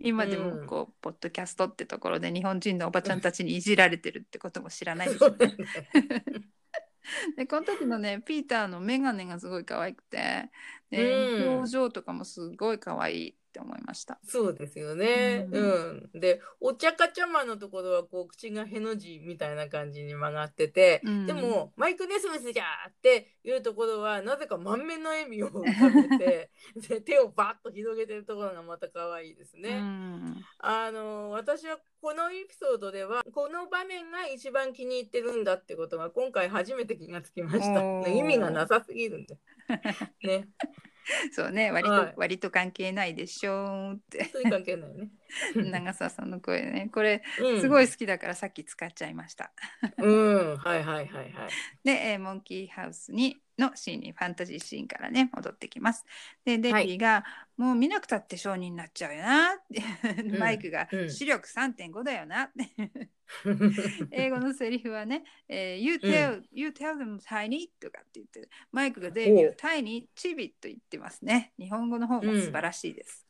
[0.00, 5.56] 今でうんもこう、ポッドキャストってところで日本人のおばちゃんたちにいじられてるってことも知らないでしょね
[7.36, 10.50] でこの時のねピーターの眼鏡がすごい可愛くて、
[10.90, 14.18] でうん表情とかもすごい可愛いって思いました。
[14.24, 15.48] そうですよね。
[15.50, 16.20] ううん。
[16.20, 26.50] で、お茶かちゃまのところはこう口がへの字みたいな感じに曲がってて、うんでもマイク・ネスミスじゃーっていうところはなぜか満面の笑みを浮かべて
[26.88, 29.70] で手をバッと広げてるところがまた可愛いですね。
[29.70, 38.08] うんあの私はこのエピソードではこの場面が一番気に入ってるんだってことが今回初めて気がつきました。
[38.08, 39.38] 意味がなさすぎるんで。
[40.22, 40.48] ね、
[41.32, 45.10] そうね割と、はい割と関係ないでしょうって関係ないね。
[45.54, 49.52] 長澤さんの声ねこれうんすごい好きだからさっき使っちゃいました。
[49.98, 51.32] うん、はいはいはいはい。
[51.84, 56.04] で、えーモンキーハウスにのシーンにファンタジーシーンからね戻ってきます。
[56.44, 57.24] でデビーが、
[57.56, 59.54] もう見なくたって商人になっちゃうよな。
[59.54, 60.38] って、ん。
[60.38, 61.10] マイクが、うん。
[61.10, 62.44] 視力3.5だよな。
[62.44, 63.10] っ て
[64.10, 69.56] 英語のセリフはね、えー you, tell,、you tell them tiny とかって言ってマイクがデビューおう。
[69.56, 71.52] tiny チビと言ってますね。
[71.58, 73.26] 日本語の方も素晴らしいです。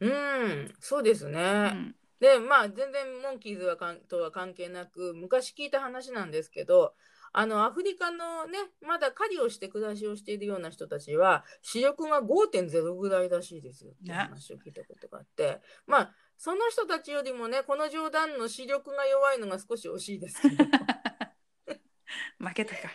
[0.00, 1.40] うん、そうですね。
[1.40, 1.94] うん。
[2.20, 6.94] で、まあ全然モンキーズはかんとは関係なく、昔聞いた話なんですけど、
[7.32, 20.64] あのアフリカのね、まだ狩りをして暮らしをしているような人たちは、視力が5.0ぐらいらしいですよって話を聞いたことがあって、まあその人たちよりもね、この冗談の視力が弱いのが少し惜しいですけど、
[22.38, 22.88] 負けたか。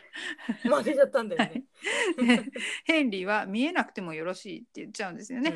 [0.63, 1.65] 負けちゃったんだよね。
[2.85, 5.53] ヘンリーは見えなくてもよろしいって言っちゃうんですよね。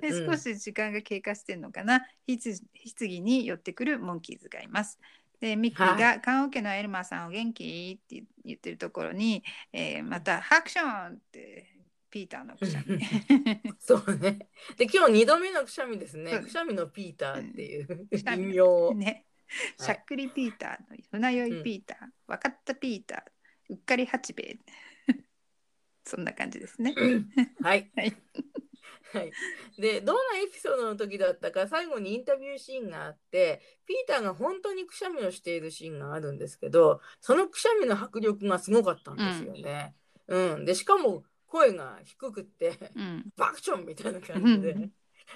[0.00, 2.60] でうん少し時間が経過してんのかなひつ
[2.98, 4.98] 棺に寄ってくるモンキーズがいます。
[5.40, 11.78] でミッキーはが「棺桶のエルマさんお元気?」って言ってるところに、えーまた「ハクション!」って
[12.10, 12.98] ピーターのくしゃみ。
[13.78, 14.48] そうね。
[14.76, 16.40] で、今日二度目のくしゃみですね。
[16.40, 18.94] くしゃみのピーターっていう くしゃみ異名。
[18.94, 19.24] ね、はい
[19.78, 24.58] しゃっくりピーターの船酔いピーター、分かったピーターうっかり八兵衛
[26.04, 26.94] そんな感じですね。
[27.60, 27.90] はい。
[27.94, 28.16] はい
[29.12, 29.32] はい。
[29.78, 39.94] で、どんなエピソードの時だったか、最後にインタビューシーンがあって、ピーターが本当にくしゃみをしているシーンがあるんですけど、そのくしゃみの迫力がすごかったんですよね。
[40.26, 40.64] うん。
[40.64, 44.72] で、しかも声が低くって、うん、バクチョンみたいな感じで。
[44.72, 44.92] うん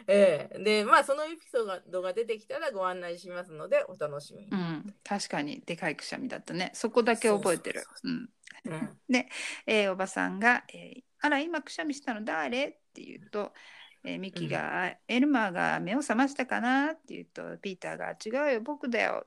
[0.06, 4.48] ええで、まあ、そのエピソードが出てきたらご案内しますので、お楽しみに。
[4.50, 7.92] うん、確かにでかいくしゃみだったねそこだけ覚えてるそう。
[7.96, 9.26] そううんうん
[9.66, 13.53] えーおばさんが、えーあら今くしゃみしたの誰?」って言うと、
[14.05, 19.24] えーミキが、エルマーが目を覚ましたかな?」って言うとピーターが「違うよ僕だよ」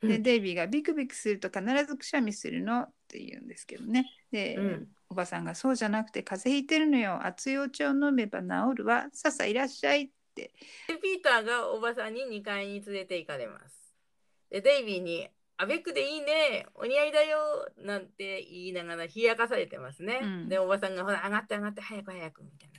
[0.00, 0.22] で、うん。
[0.22, 4.06] デイビーが「ビクビクすると必ずくしゃみするの」って言うんですけどね。
[4.30, 4.88] で、うん。
[5.10, 7.24] おばさんが「そうじゃなくて風邪ひいてるのよ。
[7.24, 9.08] 熱いお茶を飲めば治るわ。
[9.12, 10.52] さっさいらっしゃい」って。
[10.86, 13.94] で、ピーターがおばさんに2階に連れて行かれます。
[14.50, 20.20] で、デイビーに、アベックでいいね、お似合いだよ、なんて言いながら冷やかされてますね。
[20.22, 20.48] うん。
[20.48, 22.77] で、おばさんが、ほら、上がって上がって、早く早く、みたいな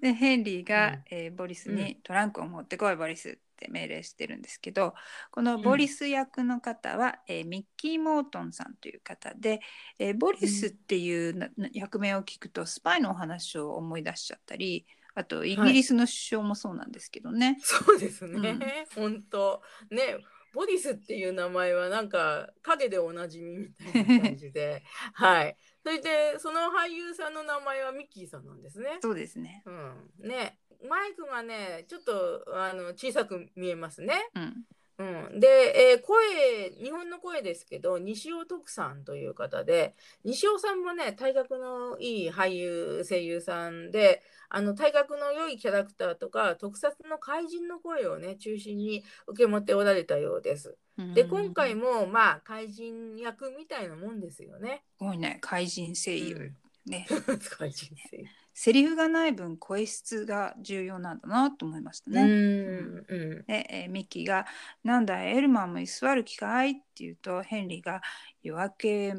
[0.00, 0.08] で。
[0.08, 4.94] でヘンリーが、うんえーボリスうに「トランクを持ってこいボリス」って命令してるんですけど
[5.30, 9.60] このボリス役の方は、えーミッキー・モートンさんという方で、
[9.98, 17.58] えーボリスっていう役名を聞くとスパイのお話を思い出しちゃったりあとイギリスの首相もそうなんですけどね。
[17.60, 18.86] そうですね。
[18.94, 20.18] 本当ね、
[20.52, 24.82] ボリスっていう名前はなんか影でおなじみみたいな感じで、
[25.14, 25.56] はい。
[25.82, 28.98] それで、その俳優さんの名前はミッキーさんなんですね。
[29.00, 29.62] そうですね。
[29.66, 30.10] うん。
[30.18, 34.30] ね、マイクがね、ちょっとあの小さく見えますね。
[34.34, 34.64] うん。
[35.00, 35.46] うん、で、
[35.92, 39.94] えー声、日本の声ですけど、西尾徳さんという方で、
[40.24, 50.76] 西尾さんもね、体格のいい俳優、声優さんで、あの体格の良いキャラクターとか、特撮の怪人の声をね、中心に受け持っておられたようです。
[51.14, 54.84] で、今回もも、まあ、怪人役みたいなもんですよね。
[54.98, 56.52] すごいね怪人声優、
[56.86, 57.06] ね
[57.58, 58.26] 怪人声優。
[58.62, 62.24] セリフがない分声質が重要なんだなと思いましたね。
[62.24, 63.44] うん、うん。
[63.46, 64.44] で、えーミッキーが
[64.84, 68.02] 「なんだエルマンも居座る気かい?」って言うとヘンリーが
[68.44, 69.14] 「夜明け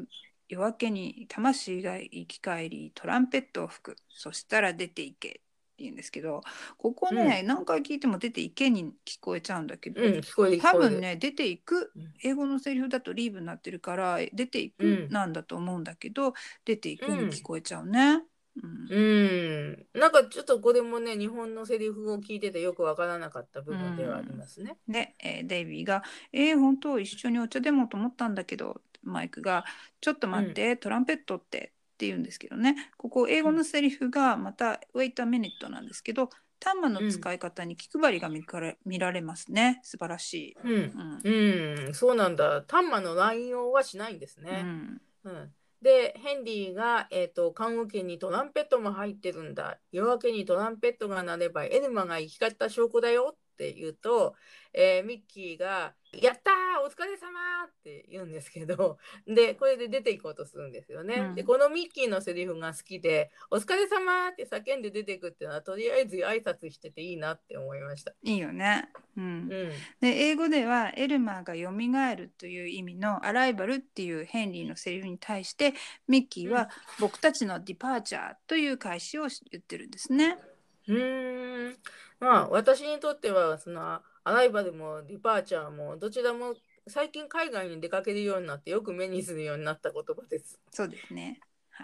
[0.48, 5.40] 夜明けに魂が生き返りトランペットを吹くそしたら出ていけ」って
[5.78, 6.42] 言うんですけど
[6.78, 10.20] ここね、何回聞いても出ていけに聞こえちゃうんだけど、うん、
[10.60, 10.78] 多。
[10.78, 16.34] 分ね出ていくうん英語のセリフだとリーブになってるから出ていくうんなんだと思うんだけど、
[16.64, 18.22] 出ていくにうん聞こえちゃうね。
[18.56, 20.00] うんうん。
[20.00, 24.76] なんかちょっとこれもね、日本のセリフを聞いててよくわからなかった部分ではありますね。
[24.88, 29.64] で、えーデイビーが「えー、本当一緒にお茶でもと思ったんだけど」マイクが
[30.00, 36.28] 「ちょっと待って、トランペットって」って言うんですけどねここ英語のセリフがまた「Wait a minute」なんですけど
[36.60, 40.56] タンマの使い方に気配りが見かれ見られますね素晴らしい。
[40.62, 41.20] うん。
[41.24, 42.62] うんうん、そうなんだ。
[42.62, 44.62] タンマの乱用はしないんですうね。
[44.62, 45.54] んうん。
[45.82, 49.80] で、ヘンリーが、えっ、と、棺桶にトランペットも入ってるんだ。
[49.90, 54.34] 夜明けにトランペットが鳴れば、エルマが生き返った証拠だよって言うと、
[54.74, 61.14] えーミッキーが、やったーお疲れ様って言うんですけど、 で、これで出ていこうとするんですよね。
[61.14, 68.14] うんで、このミッキーのセリフが好きで、お疲れ様って叫んで出てくっていうのは、とりあえず挨拶してていいなって思いました。
[68.22, 68.90] いいよね。
[69.16, 69.48] うんうん。
[70.00, 75.74] で英語ではエルマーが蘇るという意味のアライバルっていうヘンリーのセリフに対して
[76.08, 80.38] ミッキーは僕たちのディパーチャーという開始を言ってるんですね。
[80.88, 81.78] うーん
[82.22, 86.54] まあ私にとってはそのアライバルもディパーチャーもどちらも
[86.86, 90.60] 最近海外に出かけるようになってよく目にするようになった言葉です。
[90.70, 91.40] そうですね。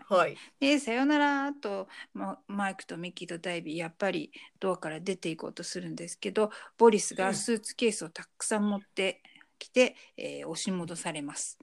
[0.08, 0.36] はい。
[0.60, 4.30] でさよならとまマイクとミッキーとダイビーやっぱり
[4.60, 9.20] ドアから出ていこうとするんですけどボリスがスーツケースをたくさん持って
[9.58, 11.58] きて、えー押し戻されます。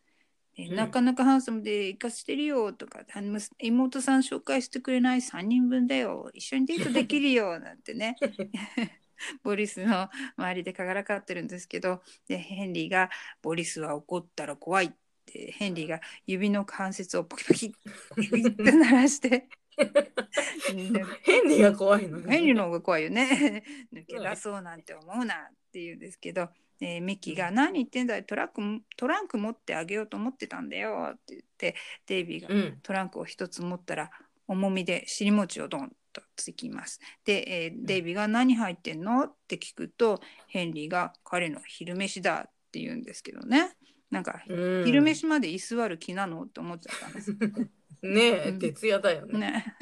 [0.55, 0.75] でうん。
[0.75, 6.29] なかなかハンサムで生かしてるよとかあの妹さん紹介してくれない3人分だよ。
[6.33, 8.15] 一緒にデートできるよなんてね。
[9.43, 12.01] ボリスの周りでかからかってるんですけど。
[12.27, 13.09] でヘンリーが
[13.41, 14.91] 「ボリスは怒ったら怖い」っ
[15.25, 19.29] てヘンリーが指の関節をポキポキって鳴らして。
[19.29, 19.47] で
[21.23, 22.37] ヘンリーが怖いのね。
[22.37, 23.63] ヘンリーの方が怖いよね。
[23.93, 26.49] 抜け出そうなんて思うなって言うんですけど、
[26.81, 28.25] えーミッキーが「何言ってんだい？
[28.25, 31.75] トラックもトランク持ってあげようと思ってたんだよ」って言って
[32.07, 32.79] デイビーがうん。
[32.83, 34.11] トランクを一つ持ったら
[34.47, 36.99] 重みで尻餅をドンとつきます。
[37.23, 43.75] で、えーデイビーが「何入ってんの?」って聞くとヘンリーが「彼の昼飯だ」って言うんですけどね
[44.11, 46.43] なんかうん昼飯まで居座る気なの？
[46.43, 47.31] って思っちゃったんです。
[48.03, 49.39] ねえ、うん徹夜だよね。
[49.39, 49.75] ね。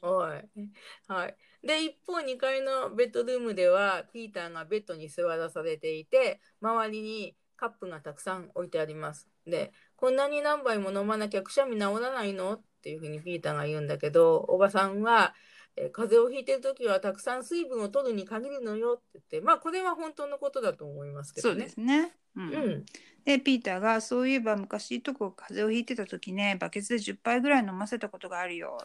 [0.00, 0.48] はい。
[1.08, 1.36] はい。
[1.62, 9.28] で、一方、2階のベッドルームでは、ピーターがベッドに座らされていて、周りにカップがたくさん置いてあります。
[9.46, 12.54] で、こんなに何杯も飲まなきゃくしゃみ治らないの？
[12.54, 15.34] っていうふうにピーターが言うんだけど、おばさんは、
[15.76, 21.64] えー風邪をひいてるときはたくさん水分を取るに限るのよって言って、まあ、これは本当のことだと思いますけそうどね。
[21.64, 22.12] ですね。
[22.36, 22.86] ううんん。
[23.24, 28.78] でピーターが「そういえば昔とこ風邪をひいてた時ねバケツで10杯ぐらい飲ませたことがあるよ」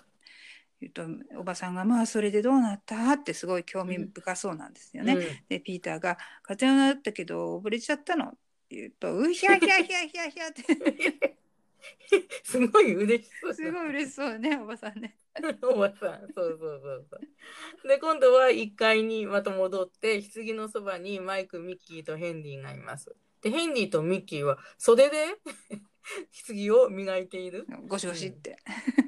[0.82, 1.04] 言うと
[1.40, 5.44] おばさんが「まあそれでどうなった?」ってすごい興味深そうなんですよね。
[5.50, 8.32] でピーターが「風邪は治ったけど溺れちゃったの?」っ
[8.70, 11.38] て言うと「うひゃひゃひゃひゃひゃ」って
[12.44, 13.54] すごい嬉しそう。
[13.54, 15.18] すごい嬉しそうねおばさんね。
[15.64, 17.18] おばさん、そうそうそうそ
[17.84, 17.88] う。
[17.88, 23.14] で、今度は1階にまた戻って、棺のそばにマイク、ミッキーとヘンリーがいます。
[23.42, 25.36] で、ヘンリーとミッキーは袖で
[26.48, 27.68] 棺を磨いている。
[27.86, 28.58] ゴシゴシって。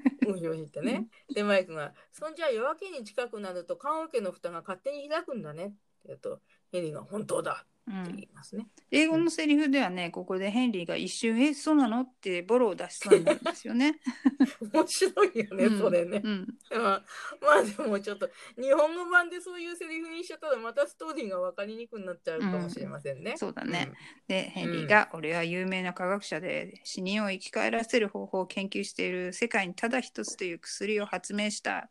[0.06, 1.08] うん、よしってね。
[1.34, 5.66] で、マイクが、そんじゃ夜明けに近くなると棺桶の蓋が勝手に開くんだね。
[5.66, 5.76] って
[6.08, 8.68] 言うと、ヘンリーが本当だって言いますね。
[8.92, 14.00] 英語のセリフではねここでヘンリーが一瞬「えそうなの?」ってボロを出しそうになるんですよね。
[14.74, 16.22] 面白いよね、うんそれね。
[16.24, 17.06] うんまあ、
[17.42, 23.36] まあでもちょっと日本語版でそういうセリフにしちゃったらまたストーリーが分かりにくくなっちゃうかもしれませんね。
[23.38, 23.92] そうだね。
[24.28, 31.90] でヘンリーが「俺は有名な科学者で死人を生き返らせる方法を研究している世界にただ一つという薬を発明した」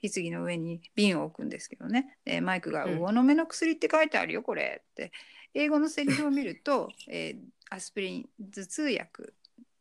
[0.00, 2.18] 棺の上に瓶を置くんですけどね。
[2.24, 5.12] でマイクが「うん魚の目の薬って書いてあるよこれ」って。
[5.54, 7.40] 英語のセリフを見ると、 えー
[7.72, 9.32] アスピリン頭痛薬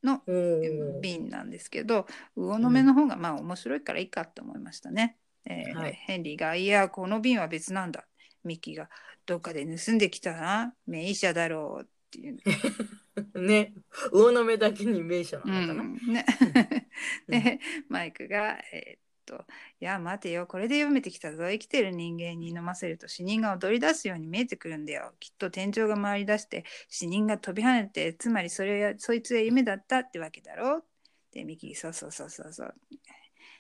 [0.03, 0.21] の
[1.01, 2.05] 瓶なんですけど
[2.35, 5.17] 魚の目の方がまあ面白いからいいかと思いましたね。
[5.45, 5.93] えーはい。
[5.93, 8.07] ヘンリーが「いやこの瓶は別なんだ」
[8.45, 8.91] ミッキーが
[9.25, 10.75] 「どっかで盗んできたな。
[10.85, 12.37] 名医者だろう」っていう。
[13.41, 13.73] ね、
[14.11, 15.83] 魚の目だけに名車うなのかな。
[15.83, 15.95] ん。
[16.13, 16.25] ね。
[17.27, 17.31] うん。
[17.43, 19.45] でマイクが「えーっと。
[19.79, 20.47] いや待てよ。
[20.47, 21.49] これで読めてきたぞ。
[21.49, 25.13] 生きてる人間に飲ませると死人が踊り出すように見えてくるんだよ。
[25.19, 30.83] きっと天井が回り出して死人が飛び跳ねてつまりそれやそいつが夢だったってわけだろ」
[31.31, 32.75] でミキーそうそうそうそうそう。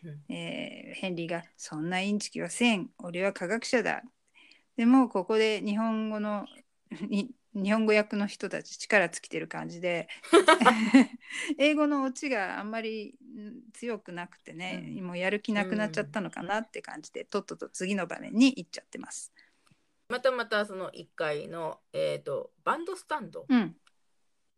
[0.03, 0.19] うん。
[0.29, 2.89] えーヘンリーが「そんなインチキはせん。
[2.99, 4.03] 俺は科学者だ」
[4.77, 6.47] でもここで日本語の
[7.09, 7.31] に
[7.61, 10.07] 日本語訳の人たち力尽きてる感じで
[11.57, 19.33] 英語のオチがあんまりん強くなくてね、うんもうやる気なくなっちゃったのかなって感じで、とっとと次の場面に行っちゃってます。
[20.09, 23.75] またまたその1階の、えー、とバンドスタンドうん、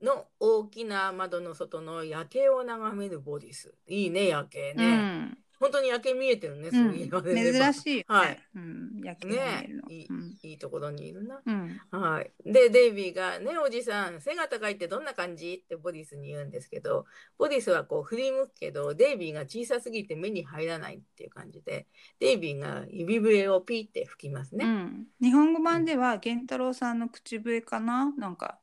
[0.01, 3.75] の大きな窓の外の夜景を眺めるボディス。
[3.87, 4.97] いいね、夜景うね。
[4.97, 8.05] ん、本当に夜景見えてるね、そう言われれば珍しい。
[8.07, 9.89] はいうん、夜景が見えねるの。
[9.89, 11.41] いいうんいいところにいるな。
[11.45, 12.31] うんはい。
[12.43, 17.05] で、デイビーが、ね、おじさん、背が高いってどんな感じってボディスに言うんですけど、
[17.37, 21.87] ボディスはこう振り向くけど、デイビーが小さすぎて目に入らないっていう感じで、
[22.19, 24.65] デイビーが指笛をピーって吹きますね。
[24.65, 28.11] うん、日本語版では源太郎さんの口笛かな？
[28.17, 28.59] なんか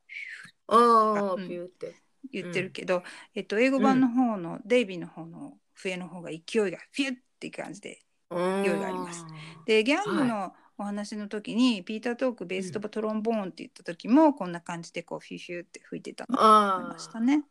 [0.66, 1.94] ああ、うんピューって。
[2.30, 8.00] 言ってるけど、えっと、英語版の方の、デイビーの方の笛の方が勢いがフュッっていう感じで
[8.30, 9.24] 勢勢いがあります。
[9.64, 17.44] でギャングのお話の時に、ピーター・トークベースとトロンボーンって言った時もこんな感じでこうフュフュって吹いてたのを思いあましたね。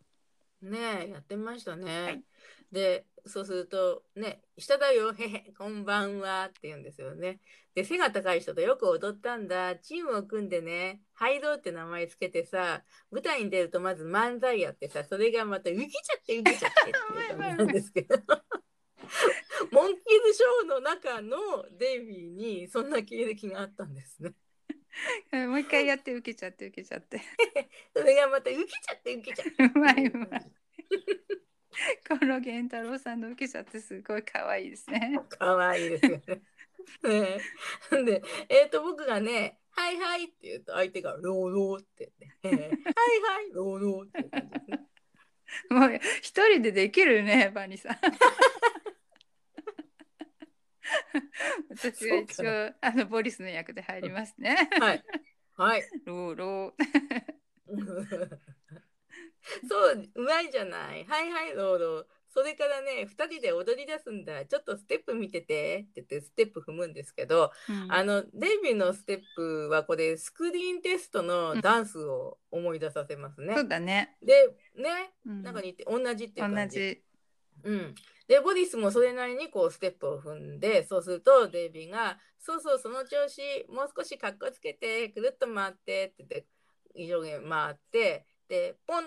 [0.64, 2.04] あ、ねえ、やってましたね。
[2.04, 2.24] はい
[2.72, 7.40] で、そうすると、ね、下だよ、へへ、こんばんはって言うんですよね。
[7.76, 9.76] で、背が高い人とよく踊ったんだ。
[9.76, 18.18] チームを組んでね、ハイドーって名前つけてさ、舞台に出るとまず漫才やってさ、それがまた浮きちゃって浮きちゃってっていう感じなんですけど。
[19.72, 21.38] モンキーズショーの中の
[21.78, 24.34] デイビーにそんな経歴があったんですね。
[25.48, 27.22] もう一回やって受けちゃって受けちゃって。
[27.96, 29.64] それがまた浮きちゃって浮きちゃって。
[29.64, 30.52] うまいうまい。
[32.08, 35.20] この源太郎さんの受けちゃってすごい可愛いですね。
[35.30, 36.22] かわいいですよね。
[37.04, 37.42] ね
[37.92, 42.74] えで、えっ、と、僕がね、はいはいって言うと、相手がローローって言って、えーはいはい、
[43.54, 44.88] ローローって言うんですね。
[45.70, 47.98] もう一人でできるね、バニーさん。
[51.70, 54.70] 私が一応あのボリスの役で入りますね。
[54.80, 55.04] はい。
[55.56, 55.84] はい。
[56.06, 57.28] ローロー。
[59.70, 61.06] そう、うまいじゃない。
[61.06, 62.06] はいはい、ローロー。
[62.30, 64.46] それからね、二人で踊り出すんだ。
[64.46, 73.56] ちょっとステップ見ててって言って、ステップ踏むんですけど、うんあの、デイビーのステップはこれ、スクリーンテストのダンスを思い出させますね。
[73.56, 74.18] そうだね。
[74.22, 76.80] で、ね、うんなんか似て、同じっていう同感じ。
[76.80, 77.04] じ。
[77.64, 77.96] うん、
[78.28, 86.46] でボディスもそれなりにこうステップを踏んでそうするとデイビーが「そうそうその調子もう少しかっこつけてくるっと回って」って言って
[87.08, 89.06] 上下回ってでポン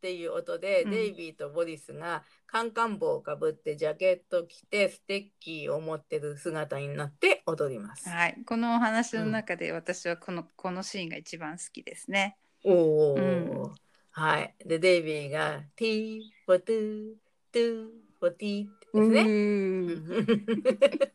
[0.00, 8.08] っていう音で、うんデイビーとボディスがカンカン帽をかぶってジャケット着てステッキーを持ってる姿になって踊ります。
[8.08, 8.38] はい。
[8.46, 12.38] このお話の中で私はこの、このシーンが一番好きですね。
[12.64, 13.74] おお、うん
[14.12, 14.54] はい。
[14.64, 17.14] でデイビーが「T for two
[17.52, 19.22] two for T」ですね。
[19.22, 21.10] う ー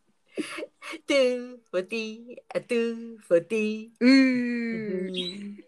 [1.08, 5.65] two for T, a two for T, うー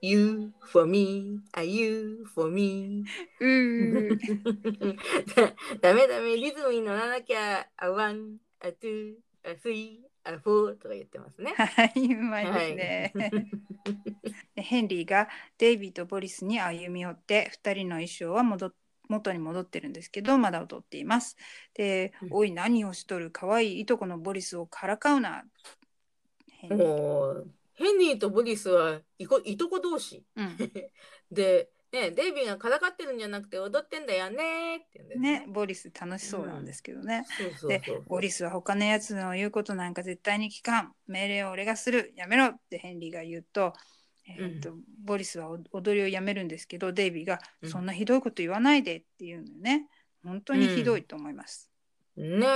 [0.00, 3.04] you for me, a you for me.
[3.40, 4.18] うー
[5.80, 11.52] ダメダメ、リズムに乗らなきゃ、a one, a two, a three, a four とか言ってますね。
[11.52, 12.46] はい、うまい
[12.76, 13.30] ですね。
[14.54, 18.74] でヘンリーがデイビーとボリスに歩み寄って2人の衣装は戻っ
[19.08, 21.36] 元に戻ってるんですけどまだ踊っています。
[21.74, 23.30] で「うんおい何をしとる？
[23.30, 25.44] かわいいいとこのボリスをからかうな」
[26.48, 30.22] ヘンリーヘンリーとボリスはいこいとこ同士。
[30.36, 30.56] うん。
[31.32, 34.76] で、ね、デイビーがからかってるんじゃなくて踊ってんだよね。
[34.76, 37.24] って言うんですね、ボリス楽しそうなんですけどね。
[37.66, 37.82] で。
[38.06, 40.94] ボリスは他のやつの言うことなんか絶対に聞かん。
[41.06, 42.12] 命令を俺がする。
[42.16, 42.48] やめろ。
[42.48, 43.72] ってヘンリーが言うと,、
[44.28, 47.70] えーとボリスは踊りをやめるんですけどデイビーが、うん。
[47.70, 49.88] そんなひどいこと言わないでっていうのよね。
[50.22, 51.69] 本当にひどいと思います。
[52.16, 52.46] ね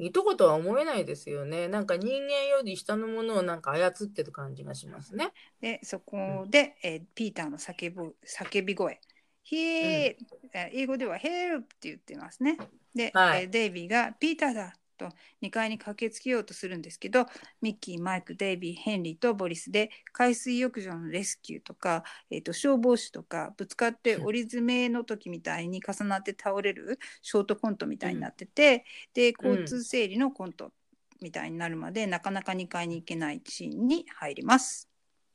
[0.00, 1.68] え、いとことは思えないですよね。
[1.68, 5.32] なんか人間より下のものをなんか操ってる感じがしますね。
[5.60, 9.00] でそこで、えーピーターの叫ぶ叫び声
[9.42, 12.56] 「ヒー、えー英語では「ヘルプ」って言ってますね。
[12.94, 15.08] で、はいえーデイビーが「ピーターだ!」と
[15.42, 17.26] 2階に駆けつけようとするんですけど
[17.62, 28.84] ミッキーマイクデイビーヘンリーとボリスで海水浴場のレスキューとか、えー、と消防士とかぶつかってうん折り詰めの時みたいに重なって倒れるショートコントみたいになってて、
[29.14, 30.72] で交通整理のコント
[31.20, 34.88] みたいになるまで、なかなか2階に行けないシーンに入ります。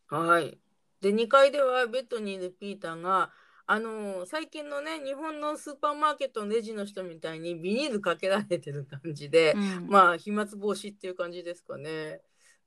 [0.08, 0.58] はい。
[1.02, 3.32] で、2階ではベッドにいるピーターが、
[3.68, 9.88] あの最近のね、日本のスーパーマーケットのレジの人みたいにビニールかけられてる感じで、うん。
[9.88, 12.22] まあ、飛沫防止っていう感じですかね。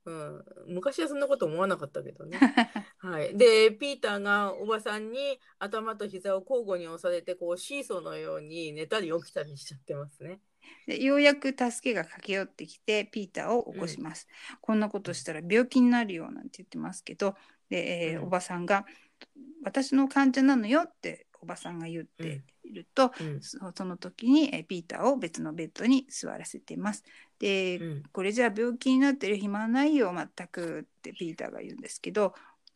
[0.05, 2.37] うん、昔はそんなこと思わなかったけどね。
[2.99, 10.41] はい、で、ピーターがおばさんに頭と膝を交互に押されて、こうシーソーのように寝たり起きたりしちゃってますね。
[10.85, 14.27] でようやく助けが駆け寄ってきてピーターを起こします、
[14.61, 17.35] こんなことしたら病気になるよなんて言ってますけど
[17.69, 18.23] で、えーうん。
[18.25, 18.85] おばさんが
[19.63, 27.03] 「私の患者なのよ」っておばさんが言っていると、うんそその時に、えーピーターを別のベッドに座らせています。
[27.39, 32.33] で、うんこれじゃあ病気になってる暇はないよ全くってピーターが言うんですけど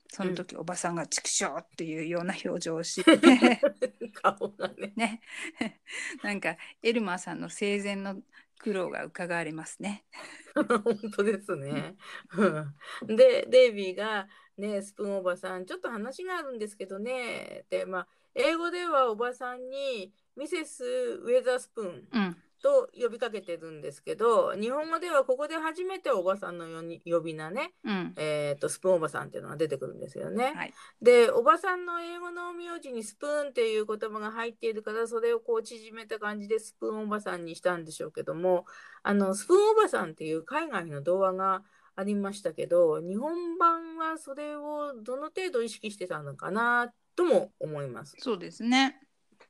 [0.10, 3.20] その時おばさんが「畜生!」っていうような表情をして
[4.22, 4.94] 顔がね。
[4.96, 5.22] ね
[6.24, 8.22] なんかエルマーさんの生前の
[8.60, 10.06] 苦労が伺われますね。
[10.56, 11.96] 本当ですね。
[12.38, 14.28] うんで、デイビーが、
[14.58, 30.54] ね、スプーンおばさん、ちょっと話があるんですけどね、で、まあ、英語ではおばさんに、ミセス・ウェザースプーンうん、と呼びかけてるんですけど、日本語ではここで初めておばさんのよに呼び名ね、うん、えー、とスプーンおばさんっていうのが出てくるんですよね。
[30.56, 38.66] はい、で、おばさんの英語の名字にスプーンっていう言葉が入っているから、それをこう縮めた感じでスプーンおばさんにしたんでしょうけども、
[39.04, 41.64] あの、スプーンおばさんっていう海外の童話が
[41.96, 48.16] ありましたけど、日本版はそれをどの程度意識してたのかなとも思います。
[48.20, 49.00] そうですね。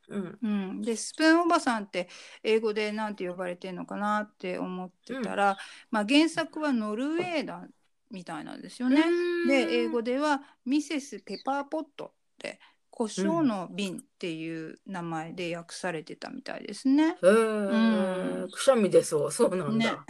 [0.09, 0.39] うん。
[0.41, 2.09] うん、でスプーンおばさんって
[2.43, 5.57] 英語でなんて呼ばれてるのかなって思ってたら、
[5.91, 7.65] まあ、原作はノルウェーだ
[8.11, 9.03] みたいなんですよね。
[9.47, 17.17] で英語ではミセス・ペパーポットって胡椒の瓶っていう名前で訳されてたみたいですね。
[17.21, 19.31] うんくしゃみ出そう。
[19.31, 20.05] そうなんねだ。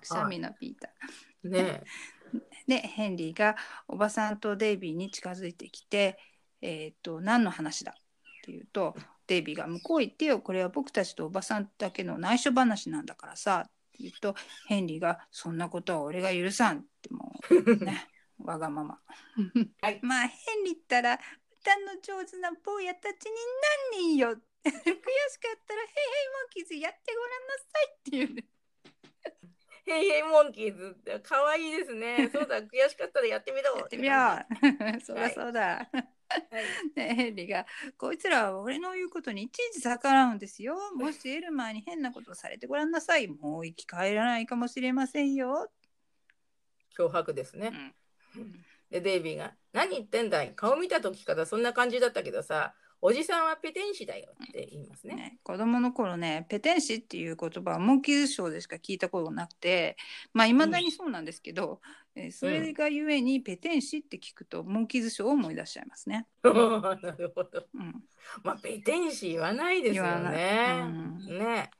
[0.00, 1.31] くしゃみのピーター。
[1.44, 1.82] ね
[2.66, 3.56] で ヘンリーが
[3.88, 6.18] おばさんとデイビーに近づいてきて
[6.60, 7.94] 「えー、と何の話だ?」っ
[8.44, 14.34] て言うとデイビーが「向こう行ってよこれは僕たちとおばさんだけの内緒話なんだからさ」って言うと
[14.66, 19.00] ヘンリーが「そんなことは俺が許さん」ってもうね わがまま。
[19.80, 21.18] はい まあヘンリーったら
[21.60, 23.32] 歌の上手な坊やたちに
[23.92, 28.44] 何人よ悔しかったら「ヘイヘイモンキーズやってごらんなさい」って言うね。
[29.92, 32.30] ヘイヘイモンキーズって可愛いですね。
[32.32, 33.76] そうだ、悔しかったらやってみろ。
[33.76, 34.14] やってみよ
[34.96, 35.00] う。
[35.04, 35.88] そりゃそうだ。
[35.92, 36.08] はい。
[36.96, 37.66] ね、ヘンリーが
[37.98, 40.78] 「こいつらは俺の言うことにいちいち逆らうんですよ。
[40.94, 43.28] もしエルマーに変なことをされてごらんなさい。
[43.28, 45.70] もう生き返らないかもしれませんよ。
[46.96, 47.94] 脅迫ですね。
[48.36, 52.74] うんで、デイビーが、何言ってんだい顔見た時からそんな感じだったけどさ、
[53.04, 55.16] おじさんはペテン師だよって言いますね。
[55.16, 59.96] ね、子供の頃ねペテン師っていう言葉はモンキーズショーでしか聞いたことがなくて
[60.32, 61.80] まあいまだにそうなんですけど、
[62.14, 66.28] えーそれがゆえにペテン師って聞くとモンキーズショーを思い出しちゃいますね。
[66.44, 66.50] な
[67.18, 67.66] るほど。
[67.74, 68.04] うん、
[68.44, 70.82] まあ、ペテン師言わないですよね。
[71.26, 71.70] うんね。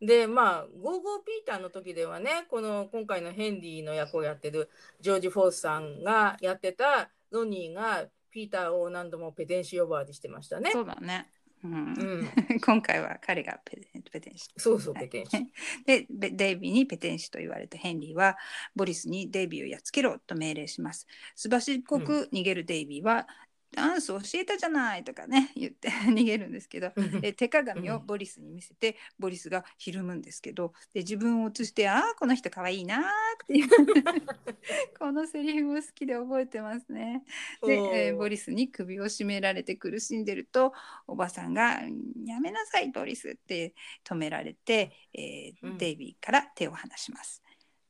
[0.00, 4.68] で、まあ、ゴーゴーピーターの時ではね、この今回のヘンリーの役をやってる
[5.00, 10.70] ジョージ・フォースさんがやってたロニーがピーターを何度もペテン師呼ばわりしてましたね。
[10.72, 11.28] そうだね。
[11.62, 12.28] うんうん。
[12.60, 15.46] 今回は彼がペテンペテン師そうそう、ペテン師。
[15.86, 18.36] でベデイビーにペテン師と言われたヘンリーは
[18.74, 21.06] ボリスにデイビーをやっつけろと命令します。
[21.36, 23.28] すばしっこく逃げるデイビーは、
[23.72, 33.00] ダンス教えたじゃないとかね言って 逃げるんですけどで手鏡をボリスに見せて、ボリスがひるむんですけどで自分を映して「ああこの人かわいいな」
[33.42, 33.68] っていう。
[34.98, 37.24] このセリフも好きで覚えてますね。
[37.66, 37.74] で、
[38.08, 40.72] えーボリスに首を絞められて苦しんでると
[41.06, 41.80] おばさんが
[42.24, 45.78] 「やめなさいボリス」って止められて、えーうん。
[45.78, 47.42] デイビーから手を離します。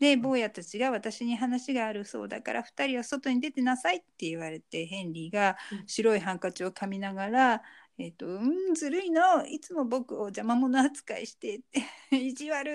[0.02, 5.84] で坊やたちが私に話があるそうだから2人は外に出てなさいって言われてヘンリーがうん。
[5.86, 7.62] 白いハンカチを噛みながら
[7.98, 11.60] 「えー、とうんずるいのいつも僕を邪魔者扱いして
[12.10, 12.66] 意地悪」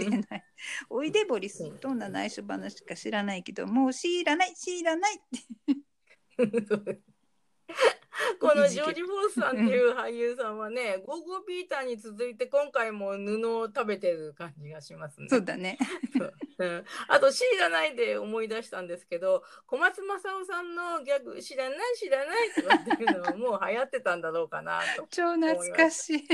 [0.00, 0.44] てない、
[0.88, 1.98] おいでボリスどん。
[1.98, 5.20] な内緒話か知らないけどもう知らない知らないっ
[5.66, 5.76] て
[8.40, 15.28] このジョージ・フォースさんっていう俳優さんはね、ゴーゴーピーターに続いて今回も布を食べてる感じがしますね。
[15.28, 15.78] そうだね。
[16.58, 25.06] うん、あと「知らない」で思い出したんですけど小松政夫さんのギャグ「知らない知らない」とかっていうのはもう流行ってたんだろうかなと。
[25.10, 26.28] 超懐かしい。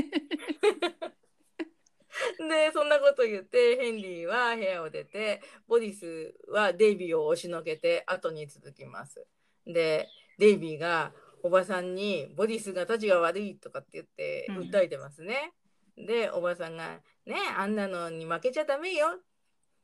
[2.38, 9.26] でそんなこと言ってヘンリーは部屋を出てボリスはデイビーを押しのけて後に続きます。
[9.66, 10.08] で
[10.38, 11.12] デイビーが
[11.42, 15.52] おばさんに「ボリスがたちが悪い」とかって言ってうん訴えてますね。
[15.96, 19.20] でおばさんが「ねあんなのに負けちゃダメよ」っ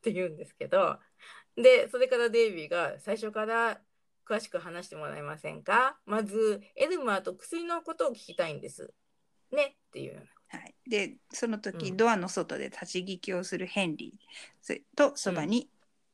[0.03, 0.99] て言うんですけど
[1.57, 3.81] でそれからデイビーが最初から
[4.25, 5.99] 詳しく話してもらえませんか？
[6.07, 8.93] まずエルマーと薬のことを聞きたいんです。
[9.51, 10.29] ねっていう。
[10.49, 15.71] はい、でその時、うんドアの外で立ち聞きをするヘンリーとそばに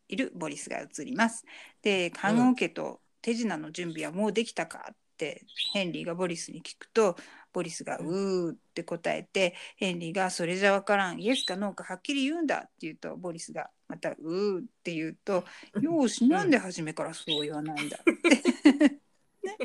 [0.07, 1.45] いるボリスが映ります。
[1.83, 5.45] で棺桶と手品の準備はもうできたかって
[5.75, 7.17] ヘンリーがボリスに聞くと
[7.53, 15.45] ボリスが「うー」って答えてヘンリーが「それじゃわからんイエスかノーかはっきり言うんだ」って言うとボリスがまた「うー」って言うと
[15.83, 18.99] 「よーしなんで初めからそう言わないんだ」って。
[19.43, 19.57] ね、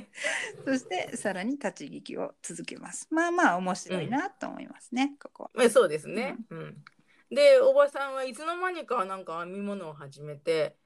[0.65, 3.07] そしてさらに立ち聞きを続けます。
[3.09, 5.51] まあまあ面白いなと思いますね、ここは。
[5.53, 6.37] まあ、そうですね。
[6.49, 6.83] うん。
[7.31, 10.77] で、おばさんはいつの間にかなんか編み物を始めて、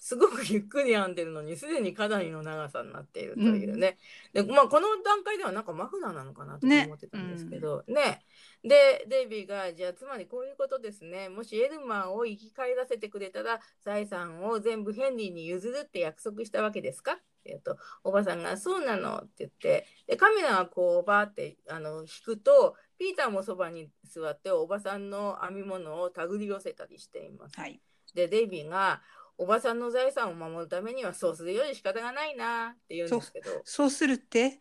[0.00, 3.96] すごくゆっくり編んでるのにすでにかなりの長さになっているというね、
[4.32, 8.22] でまあこの段階ではなんかマフラーなのかなと思ってたんですけどね,、
[8.62, 11.28] でデイビーがじゃあつまりこういうことですね。
[11.28, 27.60] もしエルマーを生き返らせてくれたら財産を全部ヘンリーに譲るって約束したわけですかって言うとおばさんが「そうなの」って言ってでカメラがこうバーってあの引くとピーターもそばに座っておばさんの編み物を手繰り寄せたりしています。
[27.60, 27.80] はい、
[28.14, 29.02] でデイビーが
[29.36, 33.50] おばさんの財産を守るためにはそうするより仕方がないなって言うんですけど。
[33.64, 34.58] そうするって？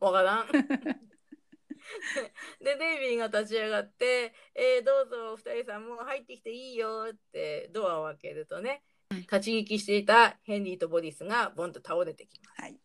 [0.00, 0.46] わからん。
[2.62, 12.62] でデイビーが立ち上がって「えー、どうぞ二人さんもう入ってきていいよ」ってドアを開けるとね立ち聞きしていたヘンリーとボディスがボンと倒れてきます。
[12.62, 12.76] はい、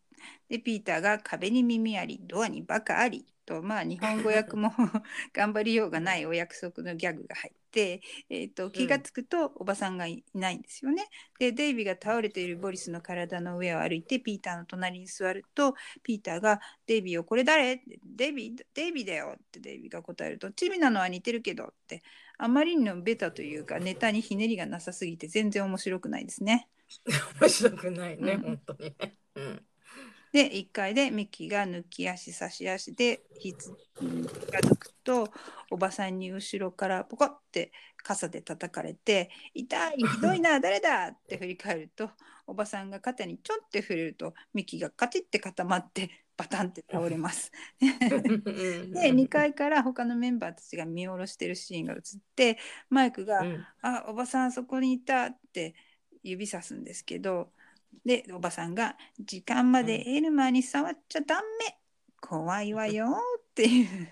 [0.48, 4.72] でピーターが壁に耳ありドアにバカありとまあ日本語訳も
[5.32, 11.08] 頑張りようがないお約束のギャグが入って、えーと、気が付くとおばさんがいないんですよね。
[11.38, 22.02] でデイビーが倒れているボリスの体の上を歩いてピーターの隣に座るとピーターが「デイビーをこれ誰?」デイビーデイビーだよ」ってデイビーが答えると「チビなのは似てるけど」って
[22.38, 26.68] あまりにもベタというかネタにひねりがなさすぎて全然面白くないですね。
[27.40, 29.18] 面白くないね、うん、本当にね。
[29.34, 29.65] うん
[30.36, 35.30] で1階でミキが抜き足差し足でひつが抜くと
[35.70, 42.10] おばさんに後ろからポコって傘で叩かれて「痛いひどいな誰だ!」って振り返ると
[42.46, 47.50] おばさんが肩にちょんって触れるとミキがカチッて固まってバタンって倒れます。
[47.80, 47.86] で
[49.14, 52.00] 2階から他のメンバーたちが見下ろしてるシーンが映っ
[52.36, 52.58] て
[52.90, 55.74] マイクが「うん、あおばさんそこにいた」って
[56.22, 57.54] 指さすんですけど
[58.04, 61.42] でおばさんが「時間までエルマーに触っちゃダメ
[62.20, 64.08] 怖いわよ」っていう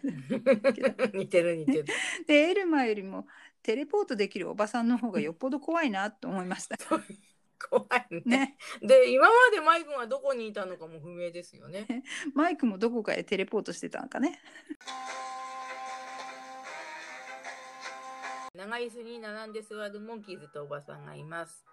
[1.17, 1.85] 似てる似てる。
[2.27, 3.27] でエルマーよりも
[3.63, 6.77] テレポートできるおばさんの方がよっぽど怖いなと思いました。
[7.71, 11.87] 怖いね、ね、で今までマイクがどこにいたのかも不明ですよね。
[12.35, 14.41] マイクもどこかへテレポートしてたのかね。
[18.55, 21.65] 長椅子に並んで座るモンキーズとおばさんがいます。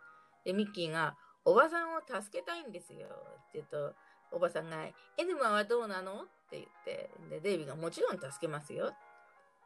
[0.43, 3.07] でミッキーがおばさんを助けたいんですよ。
[3.07, 3.11] っ
[3.51, 3.93] て言うと、
[4.31, 6.23] おばさんが、エルマはどうなの？
[6.23, 8.93] って言って、で、デイビーがもちろん助けますよ。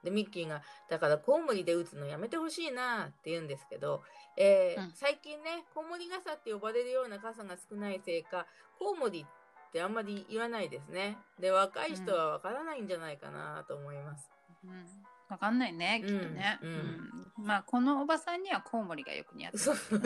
[0.03, 4.03] で、ミッキーが、だからコウモリで打つのやめてほしいなって言うんですけど、
[4.37, 8.45] えーうん、最近ね、コウモリ傘って呼ばれるような傘が少ないせいか、
[8.79, 11.17] コウモリってあんまり言わないですね。
[11.39, 14.29] で、若い人はわからないんじゃないかなと思います。
[14.63, 14.85] うん
[15.29, 16.59] わかんないね、きっとね。
[16.61, 16.73] うん、う
[17.41, 19.57] ん、まあ、このおばさんにはコウモリがよく似合って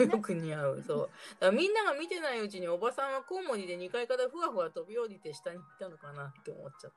[0.02, 0.84] る、ね、よく似合う。
[0.86, 0.98] そう。
[0.98, 6.92] だからみんなが見てないうちにおばさんはコウモリで2階からふわふわ飛び降りて下に行ったのかなって思っちゃっ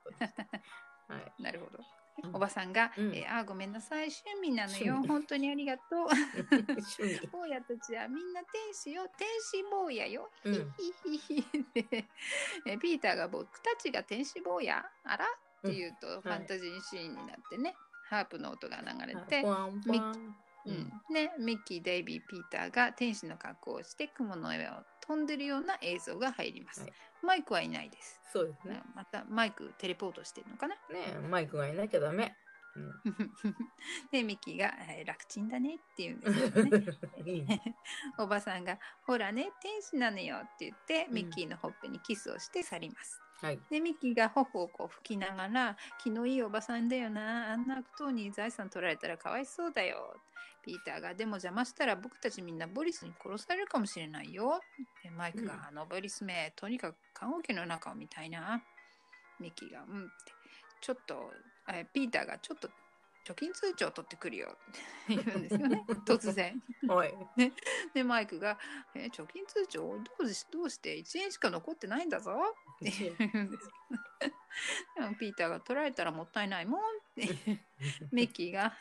[1.07, 1.13] た。
[1.13, 1.33] はい。
[1.43, 1.83] なるほど。
[2.31, 5.03] おばさんが、うん、えー、あごめんなさい趣味なのよ。
[5.07, 6.07] 本当にありがとう。
[7.31, 9.03] 坊やたちはみんな天使よ。
[9.17, 12.05] 天使坊やよ、で
[12.67, 14.85] えピーターが僕たちが天使坊や。
[15.03, 15.25] あら？
[15.25, 17.73] って言うと、ファンタジーシーンになってね、
[18.13, 20.33] ハープの音が流れて、ミッ
[20.65, 26.81] うんね、ミッキー、デイビー、ピーターが天使の格好をして雲の上を飛んでるような映像が入ります。
[26.81, 28.21] はい、マイクはいないです。
[28.31, 28.81] そうですね。
[28.95, 30.75] またマイクテレポートしてるのかな？
[30.75, 32.33] ねマイクがいなきゃダメ。
[32.75, 32.91] うん、
[34.11, 37.75] でミッキーが、えー、楽ちんだねって言うんですよね。
[38.17, 43.22] おばさんが「ほらね天使なのよ」って言ってミッキーのほっぺにキスをして去ります。
[43.43, 50.15] はい、でミキが頬をこう拭きながら「気のいいおばさんだよなあんな悪党に財産取られたらかわいそうだよ」
[50.63, 54.61] ピーターが「でも邪魔したら僕たちみんなボリスに殺されるかもしれないよ」
[55.03, 58.63] でマイクが、うん、あのボリスめとにかく看護機の中を見たいな」
[59.41, 60.33] ミキが「うん」って。
[60.83, 61.31] ちょっと
[61.69, 62.69] えピーターがちょっと
[63.25, 64.55] 貯金通帳取ってくるよ。
[64.55, 64.75] っ
[65.07, 65.85] て言うんですよね。
[66.05, 66.61] 突然。
[66.87, 67.53] はい、ね、
[67.93, 68.59] でマイクが
[68.95, 72.31] 「え貯金通帳どうどうして1円しか残ってないんだぞ」
[72.75, 73.69] って言うんです
[74.95, 76.83] でもピーターが取られたらもったいないもんっ
[77.15, 77.23] て。
[78.11, 78.73] ミッキーが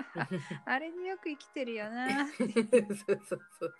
[0.66, 2.46] 「あれでよく生きてるよな」って。
[2.94, 3.74] そうそうそう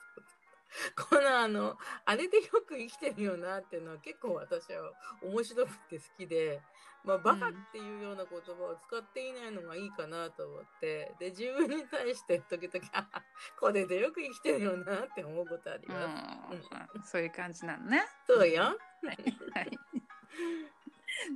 [1.08, 6.60] このあのあれでよく生きてるよなっていうのは結構私は面白くて好きで
[7.04, 13.06] まあ、バカっていうような言葉を使っていないのがいいかなと思って、で、自分に対して時々、あ
[13.60, 16.70] これでよく生きてるよなって思うことあります。
[16.96, 18.06] うん、そういう感じなのね。
[18.26, 18.62] そうよ。
[18.62, 18.78] はい。
[19.54, 19.78] はい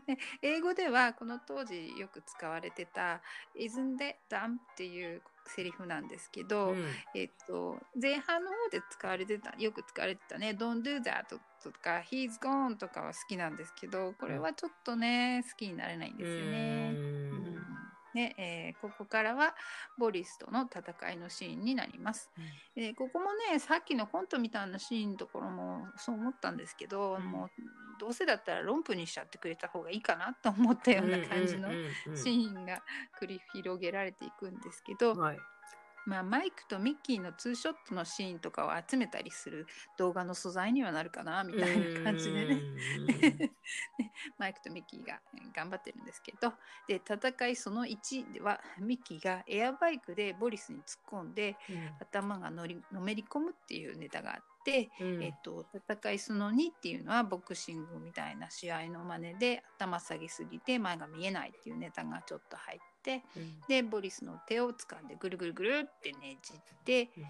[0.07, 3.23] で 英語ではこの当時よく使われてた
[3.55, 3.97] 「isn't
[4.29, 6.85] dumb」っていうセリフなんですけど、うん、
[7.15, 11.27] えっと、前半の方で使われてたよく使われてたね「Don't do that」
[11.63, 16.95] とか「He's gone」とかは好きなんですけどこれはちょっとね好きになれないんですよね。
[18.19, 19.55] で、えーここからは
[19.97, 22.31] ボリスとの戦いのシーンになります。
[22.75, 27.51] でここもねさっきのコントみたいなシーンのところもそう思ったんですけど、うんもう
[28.01, 32.83] どうせだったら論破にしちゃってくれた方がいいかなと思ったような感じのうんうんうんうんシーンが
[33.21, 35.39] 繰り広げられていくんですけど、はい。
[36.09, 39.67] まあ、マイクとミッキーのツーショットのシーンとかを集めたりする
[39.99, 42.55] 動画の素材にはなるかなみたいな感じでね。
[42.55, 43.53] ね
[44.39, 46.55] マイクとミッキーがえー頑張ってるんですけど。
[46.87, 51.59] で戦いその1ではミッキーがエアバイクでボリスに突っ込んで
[52.01, 55.07] 頭がのりのめり込むっていうネタがあって、うん。
[55.17, 62.98] うんえっと、戦いその2っていうのはボクシングみたいな試合の真似で頭下げすぎて前が見えないっていうネタがちょっと入って
[63.37, 67.25] うんでボリスの手を掴んでぐるぐるぐるってねじって、うん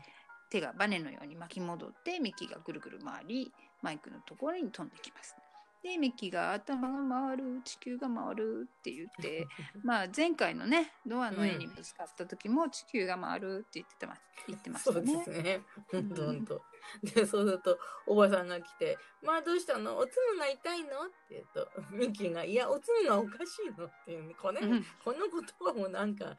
[0.51, 3.53] 手がバネのように巻き戻ってミッキーがぐるぐる回り
[3.83, 5.37] マイクのところに飛んできます。
[5.83, 9.47] でミッキーが頭が回る地球が回るって言って
[9.85, 14.16] まあ前回のねドアの絵にぶつかった時も地球が回るって言ってま
[14.49, 15.24] 言ってましそうでたね。
[15.24, 15.61] すね。
[15.93, 16.62] ほんとうんほんと。
[17.03, 19.99] で、そうすると、おばさんが来て、まあどうしたの？
[19.99, 21.07] おつむが痛いの？
[21.07, 23.86] って言うと、 ミッキーが、いや、おつむがおかしいの？
[23.86, 24.84] っていうね、これ、うん。
[25.05, 25.30] この言
[25.61, 26.36] 葉もなんか、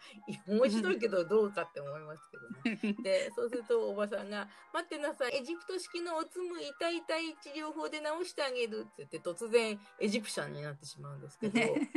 [0.47, 2.95] 面白いけどどうかって思いますけどね。
[3.03, 11.91] で、そうするとおばさんが、待ってなさい、エジプト式のおつむ痛い痛い治療法で治してあげるって言って、突然エジプシャンになってしまうんですけど、ね。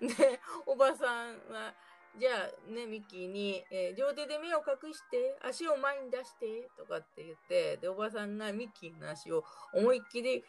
[0.00, 1.74] で、おばさんは、
[2.18, 10.44] じゃあね、ミッキーに、えー両手で目を隠して、足を前に出して、とかって言って、で、おばさんがミッキーの足を思いっきり、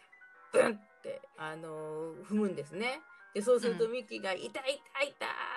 [0.52, 3.02] ブンって、あのー踏むんですね。
[3.34, 5.10] で、そうするとうんミッキーが、痛い痛い痛い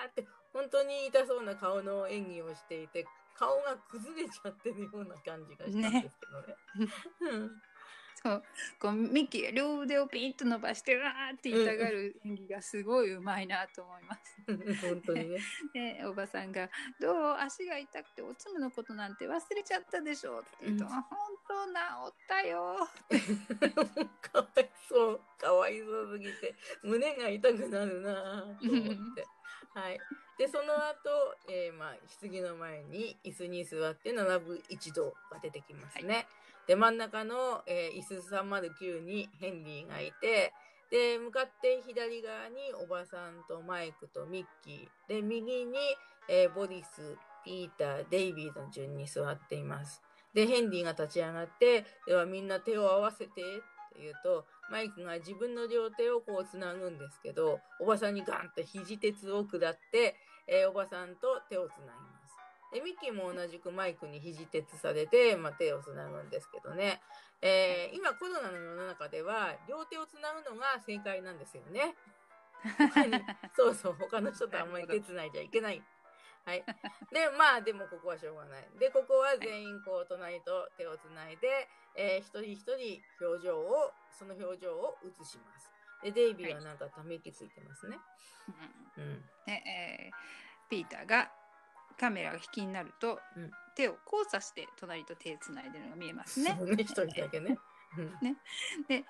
[0.09, 3.05] って、本当に痛そうな顔の演技をしていて、
[3.35, 6.57] 顔が崩れちゃってるような感じがしたんですけどね。
[7.21, 7.51] うん
[8.23, 8.43] そう
[8.81, 14.41] こうミッキ両腕をピンと伸ばしてわーって痛がる演技がすごいうまいなと思います。
[14.87, 15.39] 本当にね。
[16.01, 17.37] でおばさんが「どう？
[17.39, 21.73] 足が痛くておつむのことなんて忘れちゃったでしょ」って言うと「うんあ本当治
[22.11, 22.89] ったよ」
[24.33, 25.21] かわいそう。
[25.39, 29.27] かわいそうすぎて、胸が痛くなるなぁと思って。
[29.75, 30.01] はい。
[30.39, 36.27] で、その後、えーまあ、棺の前に椅子に座って並ぶ一同が出てきますね。
[36.67, 40.53] で、真ん中の、えー椅子309にヘンリーがいて、
[40.91, 45.09] で、向かって左側におばさんとマイクとミッキー。
[45.09, 45.79] で、右に、
[46.29, 50.03] えーボリス、ピーター、デイビーの順に座っています。
[50.35, 62.06] で、ヘンリーが立ち上がって、ではみんな手を合わせてって言うと、マイクが自分の両手をこうつなぐんですけど、おばさんにガンと肘鉄を下って、えーおばさんと手をつなぎ。
[62.73, 67.01] で、ミッキーも同じくマイクに肘鉄されて、まあ、手をつなぐんですけどね。
[67.43, 71.95] えー今コロナの世の中では、両手をつなぐのが正解なんですよね。
[73.55, 75.83] そうそう、他の人とあんまり手つないじゃいけない。
[76.45, 76.65] はい。
[77.13, 78.69] で、まあ、でもここはしょうがない。
[78.79, 85.71] で、ここは全員こう、隣と手をつないで、えー一人一人表情を、その表情を映します。
[86.03, 87.99] で、デイビーはなんかため息ついてますね。
[88.97, 89.31] うん。
[89.47, 91.31] ねえーピーターが
[91.99, 97.59] カメラが引きになると、うん手を交差して隣と手つないでるのが見えますねね、一人だけね。
[97.99, 98.37] うん
[98.89, 99.05] で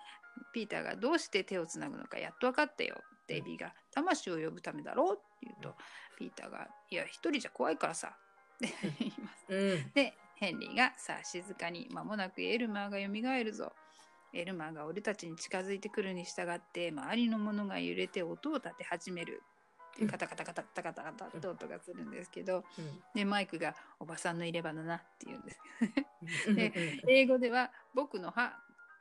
[0.53, 2.97] ピーターがどうして手をつなぐのかやっと分かったよ。
[3.28, 5.74] デイビーが魂を呼ぶためだろうって言うと、
[6.18, 8.16] ピーターが「いや一人じゃ怖いからさ」
[8.57, 9.47] って言います。
[9.49, 9.91] うん。
[9.93, 13.72] でヘンリーが「さあ静かに間もなくエルマーが蘇るぞ」
[14.34, 19.43] エルマーが俺たちに近づいてくるに従って周りのものが揺れて音を立て始める。
[20.11, 22.64] カタカタカタカタカタカタって音がするんですけど、
[23.14, 26.55] でマイクが「おばさんの入れ歯だな」って言うんです。
[26.55, 28.59] で英語では「僕の歯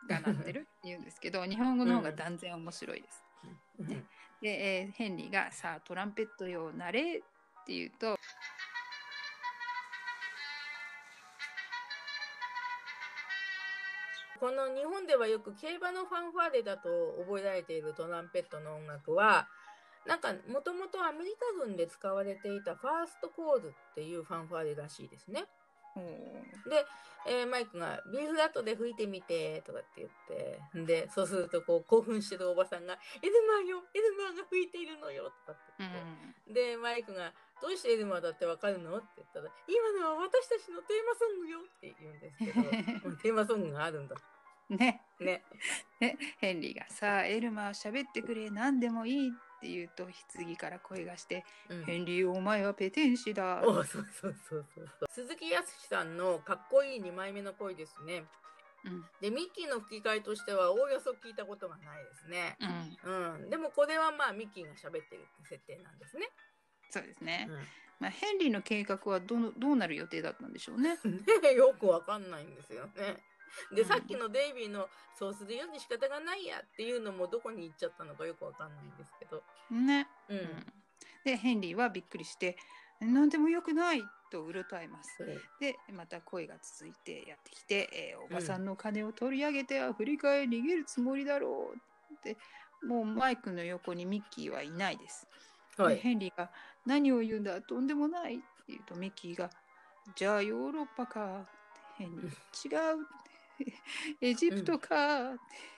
[0.07, 3.23] が鳴ってる」って言うんですけど日本語の方が断然面白いです。
[4.41, 7.21] で、えーヘンリーが「さあトランペットよなれ」っ
[7.65, 8.17] て言うと
[14.39, 16.89] この日本ではよく競馬のファンファーレだと
[17.25, 19.47] 覚えられているトランペットの音楽は、
[20.05, 25.45] なんかもともとアメリカ軍で使われていたファーストコールっていうファンファーレらしいですね。
[26.69, 26.85] で、
[27.27, 30.09] えーマイクが B フラットで吹いてみてとかって言っ
[30.73, 35.91] て、んで、そうするとこう興奮してるおばさんが、エルマーよ、エルマーが吹いているのよとかってう言っ
[36.45, 44.15] て、んで、マイクが、どうしてエルマーだってわかるのって言ったら、今のは私たちのテーマソングよって言うんですけど、 うんテーマソングがあるんだ。
[44.69, 45.43] ねね。
[45.99, 54.65] で ヘンリーが「さあエルマー喋ってくれ何でもいい」って言うと棺から声がしてうん「ヘンリーお前はペテン師だ」おそうそうそうそう
[54.99, 55.07] そう。
[55.09, 58.25] 鈴木康さんのかっこいい2枚目の声ですね。
[58.83, 62.55] うんで、ミッキーの吹き替えとしてはおおよそ聞いたことがないですね。
[63.05, 63.49] うんうん。
[63.49, 66.29] でもこれはまあミッキーが喋ってるって設定なんですね。
[66.91, 67.49] そうですね。
[67.99, 70.97] まあ、ヘンリーの計画はどのどうなる予定だったんでしょうね。
[71.41, 73.23] ねよくわかんないんですよね。
[73.73, 79.43] で、うんさっきのデイビーのそうするように仕方がないやっていうのもどこに行っちゃったのかよくわかんないんですけど。
[79.71, 80.07] ね。
[80.29, 80.37] うん。
[80.37, 80.73] うん
[81.23, 82.55] でヘンリーはびっくりして
[83.01, 85.17] 「何でもよくない!」とうろたえます。
[85.59, 92.37] でまた声が続いてやってきて、えーおばさんの金を取り上げてアフリカへ逃げるつもりだろうって
[92.83, 95.27] もうマイクの横にミッキーはいないです。
[95.77, 95.97] ではい。
[95.97, 96.51] ヘンリーが
[96.85, 97.59] 「何を言うんだ？
[97.61, 99.49] とんでもない」って言うとミッキーが
[100.15, 101.49] 「じゃあヨーロッパか」
[101.97, 102.29] ヘンリー
[102.69, 103.07] 「違う」
[104.21, 105.33] エジプトか」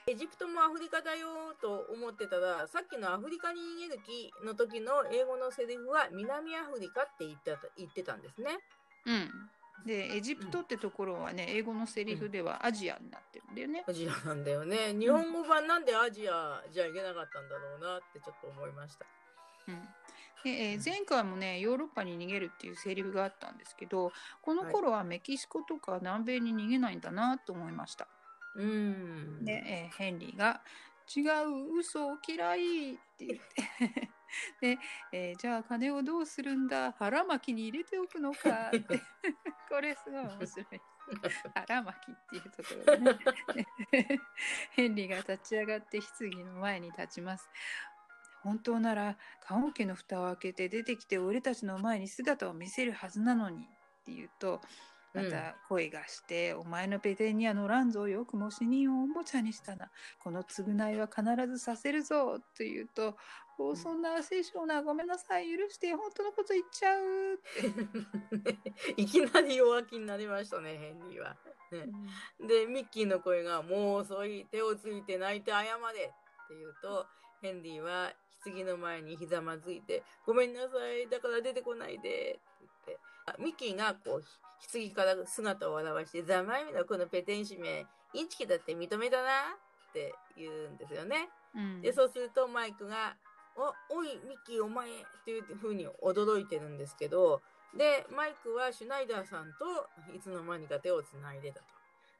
[0.07, 8.57] エジプトもアフリカだよと思ってたら、さっきのアフリカに逃げる気の時の英語のセリフは南アフリカって言ってた言ってたんですね。
[9.05, 9.49] うん。
[9.85, 13.83] でエジプトってところはね英語のセリフではアジアになってるんだよね。
[13.85, 14.93] アジアなんだよね。
[14.93, 19.05] 日本語版なんでアジアじゃいけなかったんだろうなってちょっと思いました。
[19.67, 19.89] うん
[20.47, 28.07] でえー前回もねヨーロッパに逃げるっていうセリフがあったんですけどこの頃はメキシコとか南米に逃げないんだなと思いました。
[28.55, 28.65] うー
[29.41, 29.43] ん。
[29.45, 30.61] で、えーヘンリーが
[31.15, 34.09] 「違う嘘嫌い」って言って
[34.75, 34.79] で、
[35.11, 36.93] えーじゃあ金をどうするんだ？
[36.93, 39.01] 腹巻きに入れておくのか」って
[39.69, 40.81] これすごい面白い。
[41.55, 44.19] 腹巻きっていうところでね
[44.71, 47.49] ヘンリーが立ち上がって棺の前に立ちます。
[48.47, 53.59] 本当なら棺桶の蓋を開けて出てきて俺たちの前に姿を見せるはずなのにっ
[54.05, 54.61] て言うと
[55.13, 59.89] また声がして、お前のペテンには乗らんぞよくも死人をおもちゃにしたな。
[60.19, 63.17] この償いは必ずさせるぞと言うと、
[63.57, 67.37] おそんな清少なごめんなさい許して本当のこと言っちゃうっ
[68.43, 71.35] て、 いきなり弱気になりましたね、ヘンリーは。
[71.71, 71.87] ね。
[72.47, 75.67] で、ミッキーの声が、もう遅い、手をついて泣いて謝れっ
[76.47, 77.07] て言うと、
[77.41, 78.13] ヘンリーは
[78.43, 82.39] 棺の前にひざまずいて、ごめんなさい、だから出てこないでって
[82.87, 84.23] 言って、あミッキーがこう、
[84.71, 89.29] 棺から姿を現して、ざまいみのこのペテン師名、インチキだって認めたな
[89.89, 91.29] って言うんですよね。
[91.55, 93.15] うんで、そうするとマイクが、
[93.89, 94.91] お、おい、ミッキーお前っ
[95.25, 97.41] ていう風に驚いてるんですけど、
[97.75, 101.65] で、マイクはシュナイダーさんといつの間にか手をつないでたと。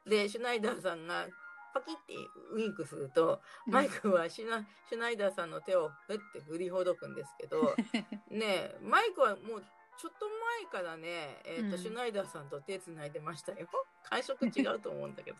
[0.06, 1.26] で、シュナイダーさんが
[1.74, 2.14] パキって
[2.52, 7.74] ウインクすると、マイクはシュナシュナイダーさんの手をふって振りほどくんですけど、
[8.30, 9.64] ねえマイクはもう
[9.98, 10.28] ちょっと
[10.72, 13.68] 前からね、えーとうんシュナイダーさんと手つないでましたよ。
[14.04, 15.38] 感触違うと思うんだけど。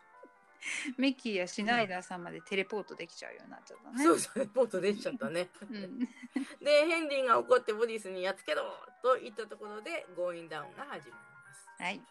[0.97, 4.05] ミッキーやシュナイダーさんまでテレポートできちゃうようになっちゃったね。
[4.05, 5.49] そうそう、レポート出ちゃったね。
[5.63, 6.07] うんで、
[6.87, 8.63] ヘンリーが怒ってボディスにやっつけろ
[9.03, 11.69] と言ったところで、ゴーインダウンが始まります。
[11.79, 12.03] はい。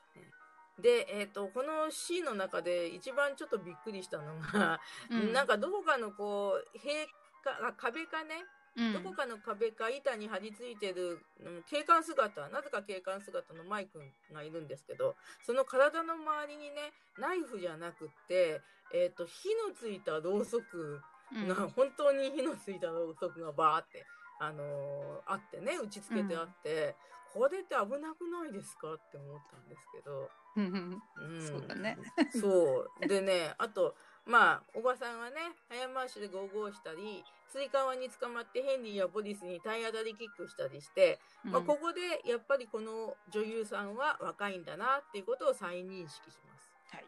[0.79, 5.33] で、えっ、と、このシーンの中で一番ちょっとびっくりしたのが、うん。
[5.33, 7.07] なんかどこかのこう、塀
[7.43, 8.93] か、あ壁かね、うん。
[8.93, 13.99] どこかの壁か板に張り付いてる、うん警官姿、なぜか警官姿のマイク
[14.31, 18.61] がいるんですけど、その体の周りにね、ナイフじゃなくって、
[18.93, 21.01] えっ、と、火のついたろうそく
[21.33, 21.47] うん。
[21.47, 24.05] が、本当に火のついたろうそくがバーって、
[24.39, 26.95] あのーあってね、打ち付けてあって、
[27.33, 28.93] これって危なくないですか？
[28.93, 30.29] って思ったんですけど。
[30.57, 31.01] うん
[31.35, 31.97] うんそうだね。
[32.33, 33.07] そう。
[33.07, 33.95] でね、あと、
[34.25, 46.69] まあ、おばさんはね、早回しでゴーゴーしたり、つり革に捕まってヘンリーやボディスに体当たりキックしたりして、まあ、ここでやっぱりこの女優さんは若いんだなっていうことを再認識します。
[46.91, 47.05] はい、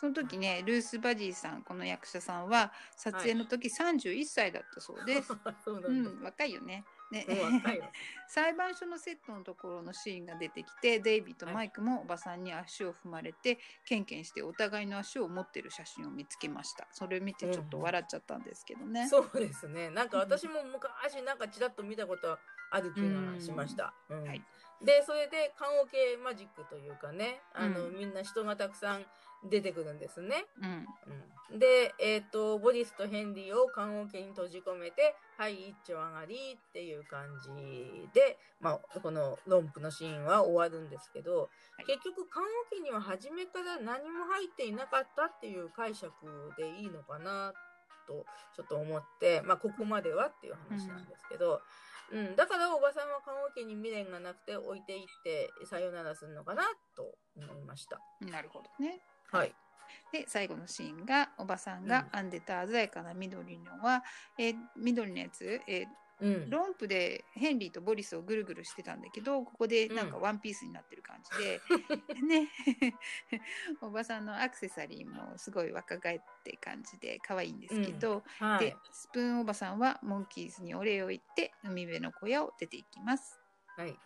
[0.00, 5.28] その時ねルース・バジーさんこの役者さんは撮影の時31歳だったそうです。
[5.64, 6.10] そううなんだ。
[6.10, 6.84] ん、若いよね。
[7.10, 7.26] ね。
[8.28, 16.86] 裁判所のセットのところのシーンが出てきてデイビーとマイクもおばさんに足を踏まれてケンケンしてお互いの足を持ってる写真を見つけました。
[16.92, 19.90] それ見てちょっと笑っちゃったんですけどね、そうですね。
[19.90, 22.38] なんか私も昔なんかちらっと見たこと
[22.70, 23.94] ある気がしました。
[24.08, 24.24] うん。
[24.24, 24.42] はい。
[24.82, 27.96] で、それで棺桶マジックというかね、あの、うん。
[27.96, 29.06] みんな人がたくさん
[29.44, 30.46] 出てくるんですね。
[30.60, 30.86] うん。
[31.52, 41.48] うん、で、えっ、と、ボディスとヘンリーを棺桶に閉じ込めて、はい、一丁上がりっていう感じで、まあ、このロンプのシーンは終わるんですけど、は
[41.82, 41.86] い。
[41.86, 42.42] 結局棺
[42.72, 46.12] 桶には初めから何も入っていなかったっていう解釈
[46.56, 47.52] でいいのかな
[48.08, 48.24] と
[48.56, 51.60] ちょっと思って、まあ、ここまではっていう話なんですけど、
[52.10, 52.36] うん。
[52.36, 56.62] だからおばさんは棺桶に未練がなくて置いていってさよならするのかな
[56.96, 58.00] と思いました。
[58.20, 59.54] なるほどねはい。
[60.12, 64.02] で最後のシーンがおばさんが編んでた鮮やかな緑のは、
[64.38, 65.86] えー緑のやつ、えー
[66.20, 66.50] うん。
[66.50, 71.60] ロンプでヘンリーとボリスをぐるぐるしてたんだけどここでなんかうんワンピースになってる感じで、
[72.26, 72.48] ね
[73.80, 78.76] おばさんのアクセサリーもすごい若返って感じで可愛いんですけど、はいで。
[78.90, 83.40] スプーンおばさんはモンキーズにお礼を言って海辺の小屋を出ていきます。
[83.76, 83.96] はい。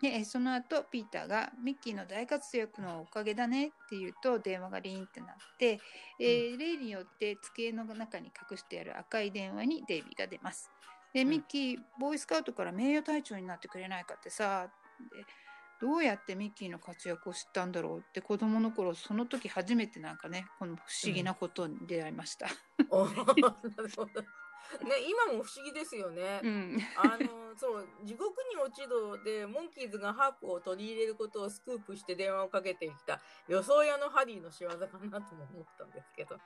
[0.00, 5.80] でえその後ピーターが「ミッキーの大活躍のおかげだね」って言うと電話がリーンってなって、
[6.20, 10.70] えー例によって机の中に隠してある赤い電話にデイビーが出ます。
[11.12, 14.70] でうんミッキーボーイスカウトから名誉隊長になってくれないかってさ
[15.10, 15.24] で
[15.80, 22.48] どうやってミッキーの活躍を知ったんだろうって子供の頃その時初めてなんかねこの不思議なことに出会いました。
[22.90, 24.22] おなるほど。
[24.22, 24.28] ね、
[25.08, 26.40] 今も不思議ですよね。
[26.42, 36.38] うん、あの、そう、地獄に落ち度で、モンキーズがハープを取り入れることをスクープして電話をかけてきた予想屋のハリーの仕業かなとも思ったんですけど。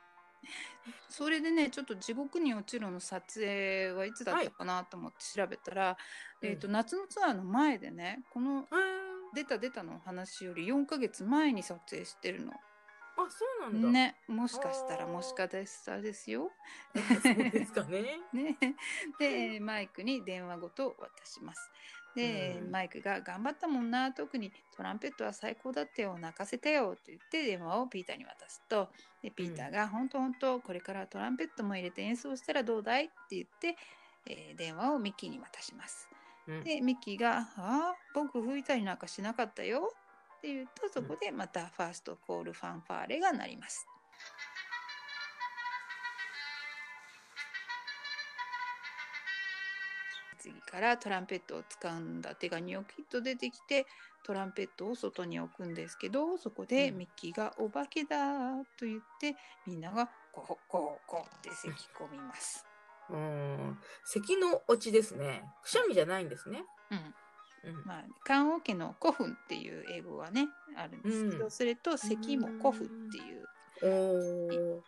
[1.09, 5.97] それでねちょっと「地獄に落ちろ」の撮影はいつだったかなと思って調べたら、
[6.41, 8.67] うんえー、と夏のツアーの前でねこの
[9.35, 12.53] 「出た出た」の話より4ヶ月前に撮影してるの。
[13.17, 13.89] あ、そうなんだ。
[13.89, 16.51] ねもしかしたらもしかしたですよ。
[17.23, 18.21] そうですかね。
[18.33, 18.57] ね、
[19.19, 21.71] でえーマイクに電話ごと渡します。
[22.15, 28.91] で、うんマイクが「頑張ったもんな特にトランペットは最高だったよ泣かせたよ」って言って電話をピーターに渡すと
[29.23, 33.77] でピーターが「本当本当これからトランペットも入れて演奏したらどうだい?」って言って、
[34.27, 36.09] えー電話をミッキーに渡します。
[36.47, 39.95] うんでミッキーが「ああ僕吹いたりなんかしなかったよ」
[40.43, 43.87] って言うとそこでまたファーストコールファンファーレが鳴ります。
[50.41, 53.87] 次からトランペットを掴んだ手がニョキッと出てきて
[54.25, 62.67] トランペットを外に置くんですけどそこでうんミッキーが「お化けだ」と言ってみんなが「コホコホコ」って咳き込みます。
[63.11, 63.79] うん。
[64.05, 65.45] 咳の落ちですね。
[65.63, 66.65] くしゃみじゃないんですね。
[66.91, 67.15] うん
[67.65, 67.83] うん。
[67.85, 74.83] まあ、棺桶の古墳っていう英語がねあるんですけど、うんそれと咳も古墳っていう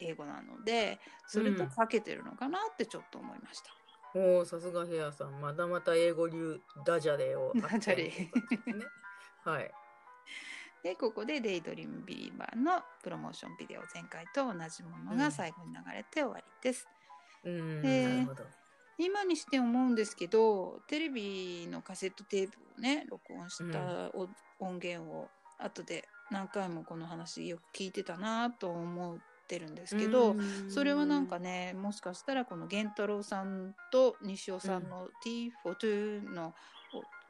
[0.00, 3.70] 英語なのでそれとかけてるのかなってちょっと思いました。
[4.14, 5.40] おーさすがヘアさん。
[5.40, 7.52] まだまた英語流ダジャレを。
[7.54, 8.30] ダジャレね。
[9.44, 9.70] はい。
[10.82, 16.88] でここで「デイドリームビリーバー」のプロモーションビデオ前回と同じものが最後に流れて終わりです。
[17.44, 17.82] うん。
[17.82, 18.44] なるほど。
[18.98, 24.28] 今にして思うんですけどテレビのカセットテープをね録音したお
[24.58, 25.28] 音源を
[25.58, 30.70] 後で何回もこの話よく聞いてたなと思ってるんですけど、うん。
[30.70, 36.54] それはなんかねもしかしたらこの源太郎さんと西尾さんの T42 の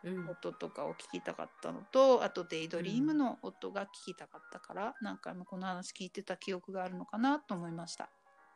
[0.05, 0.28] うん。
[0.28, 8.09] 音とかを聞きたかったのとあとデイドリームの音が聞きたかったから何回もこの話聞いてた記憶があるのかなと思いました。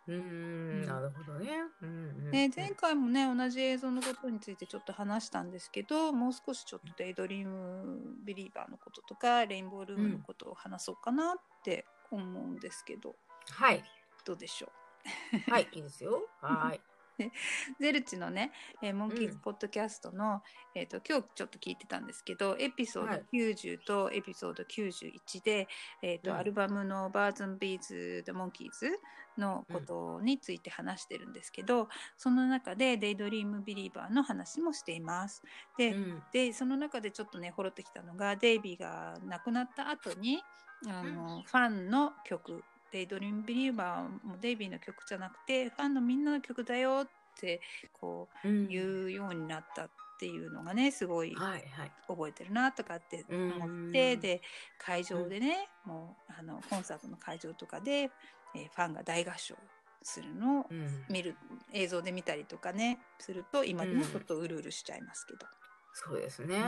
[0.06, 0.86] うん。
[0.86, 1.51] なるほどね。
[1.82, 13.16] うんうんね、前回もね同じ映像のことについてちょっと話したんですけどもう少しちょっとデイドリームビリーバーのこととかレインボールームのことを話そうかなって思うんですけど、
[13.51, 13.82] はい。
[14.24, 14.72] どうでしょ
[15.51, 15.68] はい。
[15.72, 16.28] いいですよ。
[16.40, 16.81] はい。
[17.26, 17.32] う
[17.81, 18.52] Zilch のね、
[18.82, 19.40] えーモンキーズうん。
[19.40, 20.42] ポッドキャストの、
[20.74, 23.24] えー、と今日ちょっと聞いてたんですけどエピソードはい。
[23.32, 25.68] 90とエピソード91で、
[26.02, 26.36] えーとうん。
[26.38, 35.42] アルバムの「Birds and Bees the Monkees」のことについて話してるんですけど、その中で「Daydream Believer」の話もしています。
[35.76, 36.22] で,、うん。
[36.32, 40.42] でその中でちょっとねほろってきたのがデイビーが亡くなった後に
[40.86, 47.09] あの、ファンの曲「Daydream Believer」もデイビーの曲じゃなくてファンのみんなの曲だよっ
[47.41, 47.61] て
[47.93, 51.93] こううん言うようになったっていうのがねすごいはいはい。
[52.07, 53.59] 覚えてるなとかって思っ
[53.93, 54.43] て、うんで
[54.79, 58.11] 会場でね、もうあのコンサートの会場とかで、
[58.55, 59.55] えーファンが大合唱
[60.03, 61.05] するのをうん。
[61.09, 61.37] 見る
[61.73, 65.47] 映像で見たりとかねすると今でもちょっとうるうるしちゃいますけど。
[65.95, 66.57] そうですね。
[66.57, 66.67] ううん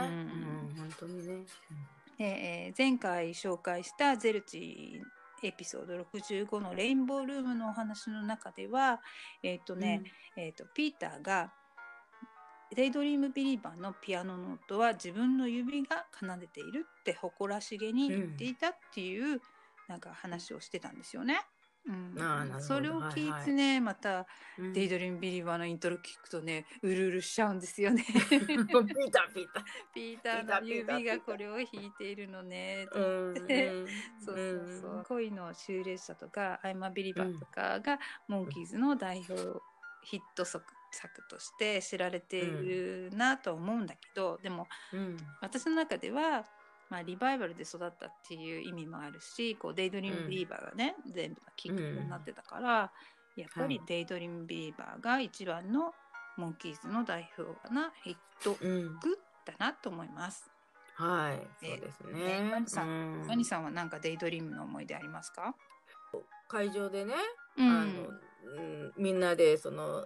[0.69, 0.75] ん。
[0.77, 1.45] 本当にね。
[2.17, 4.99] でえー前回紹介したゼルチ
[5.43, 9.01] エピソード65のレインボールームのお話の中では
[9.41, 10.03] えっ、とね、
[10.37, 11.53] えー、とピーターが
[12.13, 19.41] 「Daydream Believer」のピアノの音は自分の指が奏でているって誇らしげに言っていたっていう、
[19.87, 21.41] なんか話をしてたんですよね。
[22.59, 24.27] それを聞いてね、また
[24.57, 24.73] 「うん。
[24.73, 28.03] Daydream Believer」のイントロ聞くとねうるうるしちゃうんですよね。
[28.93, 32.91] ピーターピータピーターの指がこれを弾いているのね。
[32.91, 32.99] ー。
[32.99, 33.13] うん。
[34.19, 39.63] そうそうそう、恋の終列車とか「I'm a Believer」とかが、モンキーズの代表
[40.01, 45.35] ヒット作作として知られているなとは思うんだけど、でもうん。
[45.41, 46.45] 私の中では、
[46.93, 52.91] まあ、リバイバルで育ったっていう意味もあるしこうデイドリームビリーバーがね、全部のきっかけになってたから、
[53.35, 55.91] やっぱりはいデイドリームビリーバーが一番の
[56.37, 58.99] モンキーズの代表なヒットうん。
[58.99, 60.47] 曲だなと思います。
[60.93, 61.65] はい。
[61.65, 62.51] そうですねね。
[62.51, 65.55] マニさうんマニさんはなんかデイドリームの思い出ありますか、
[66.47, 67.15] 会場でね、
[67.57, 68.09] うんあの、
[68.55, 70.05] うんみんなでその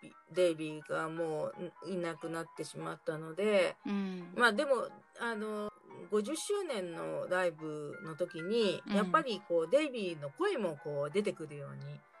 [0.00, 4.86] ビデイビーがもういなくなってしまったので、うんまあでも、
[5.20, 5.72] あの、
[6.10, 8.94] 50周年のライブの時に、うん。
[8.94, 11.68] やっぱりこう、デイビーの声もこう出てくるよ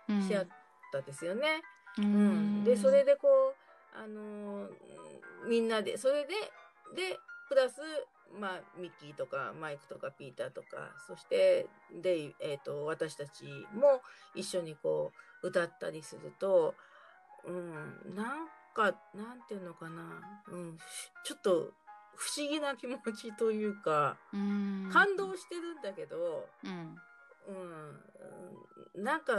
[0.08, 0.46] うにしちゃっ
[0.92, 1.62] たですよね。
[1.98, 4.68] ううん、でそれでこう、あのー
[5.46, 6.34] みんなでそれで
[6.96, 7.80] でプラス、
[8.38, 11.66] まあ、ミッキーとかマイクとかピーターとかそして
[12.02, 13.44] デイ、えー、と私たち
[13.74, 14.00] も
[14.34, 15.12] 一緒にこ
[15.42, 16.74] う歌ったりすると、
[17.46, 18.26] うん、なん
[18.74, 20.20] かなんていうのかな、
[20.52, 20.78] うん、
[21.24, 21.72] ちょっと
[22.18, 24.90] 不思議な気持ちというかうん。
[24.92, 26.48] 感動してるんだけど。
[26.64, 26.96] うん。
[27.48, 29.32] うん、なんか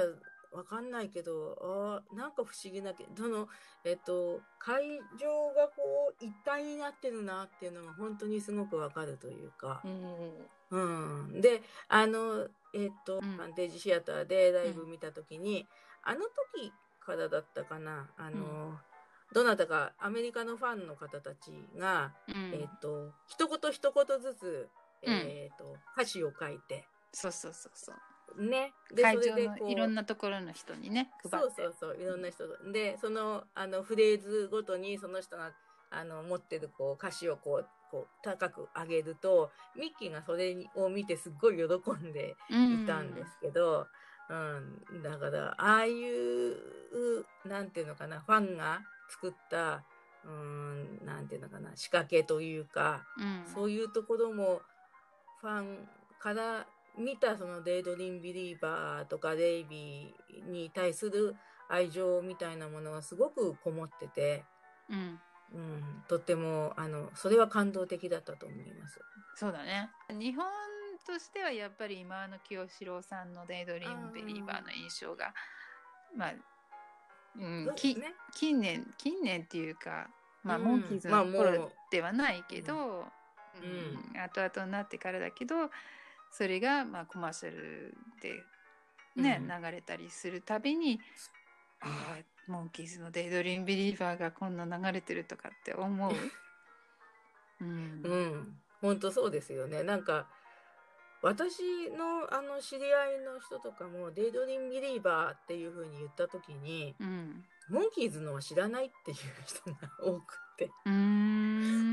[0.51, 3.47] わかんないけど、あーなんか不思議なけの、
[3.85, 4.81] えっと、会
[5.19, 9.83] 場がこう一体になってるなっていうのが本当にすごくわかるというか。
[9.83, 10.49] う、ん。
[10.71, 11.41] うん。
[11.41, 13.21] で、あの、えっと、ん。
[13.21, 15.67] ファンテージシアターでライブ見たときに、
[16.01, 18.79] あの時からだったかな、あの、
[19.33, 22.51] どなたかアメリカのファンの方たちが、うん。
[22.53, 24.69] えっと、一言一言ずつ、
[25.03, 27.95] えっと、歌詞を書いて、そうそうそうそう。
[28.37, 28.73] ね。
[28.93, 31.61] で、会それでこう場のいろんなところの人にね配そうって。
[31.63, 35.51] そうそういろんな人がでそのあのフレーズごとにその人が
[35.91, 43.87] あの持ってるこう歌詞をこうこう高く上げるとミッキーがそれを見てすっごい喜んでいたんですけど、
[44.29, 45.01] うん。
[45.01, 49.83] だからああいうなんていうのかなファンが作った
[50.25, 53.53] うんなんていうのかな仕掛けというか、うん。
[53.53, 54.61] そういうところも
[55.41, 55.87] ファン
[56.19, 56.67] から
[56.97, 61.35] 見たそのデイドリンビリーバーとかデイビーに対する
[61.69, 64.43] 愛情みたいなものがすごくこもってて、
[64.89, 65.19] うん。
[65.51, 68.99] うん、とってもあのそれは感動的だったと思います。
[69.35, 69.89] そうだね。
[70.09, 70.45] 日本
[71.07, 75.33] としてはやっぱり今の清志郎さんの「デイドリームビリーバー」の印象が
[76.15, 76.33] まあ、
[77.37, 77.95] うんき
[78.33, 80.09] 近年近年っていうか
[80.43, 80.63] まあ、うん。
[80.63, 82.81] モンキーズの頃ではないけど、うん。
[82.83, 85.55] うん後々になってからだけど
[86.31, 88.43] それがまあコマーシャルで
[89.15, 89.63] ね、うん。
[89.63, 90.99] 流れたりするたびに
[91.81, 96.13] ああモンキーズの「デイドリームビリーバー」がこんな流れてるとかって思う。
[97.61, 98.01] うん。
[98.03, 99.83] うん、本当そうですよね。
[99.83, 100.27] なんか
[101.21, 107.43] 私のあの知り合いの人とかもデイドリンビリーバーっていう風に言った時にうん。
[107.69, 110.69] モンキーズのは知らないっていう人が多くて。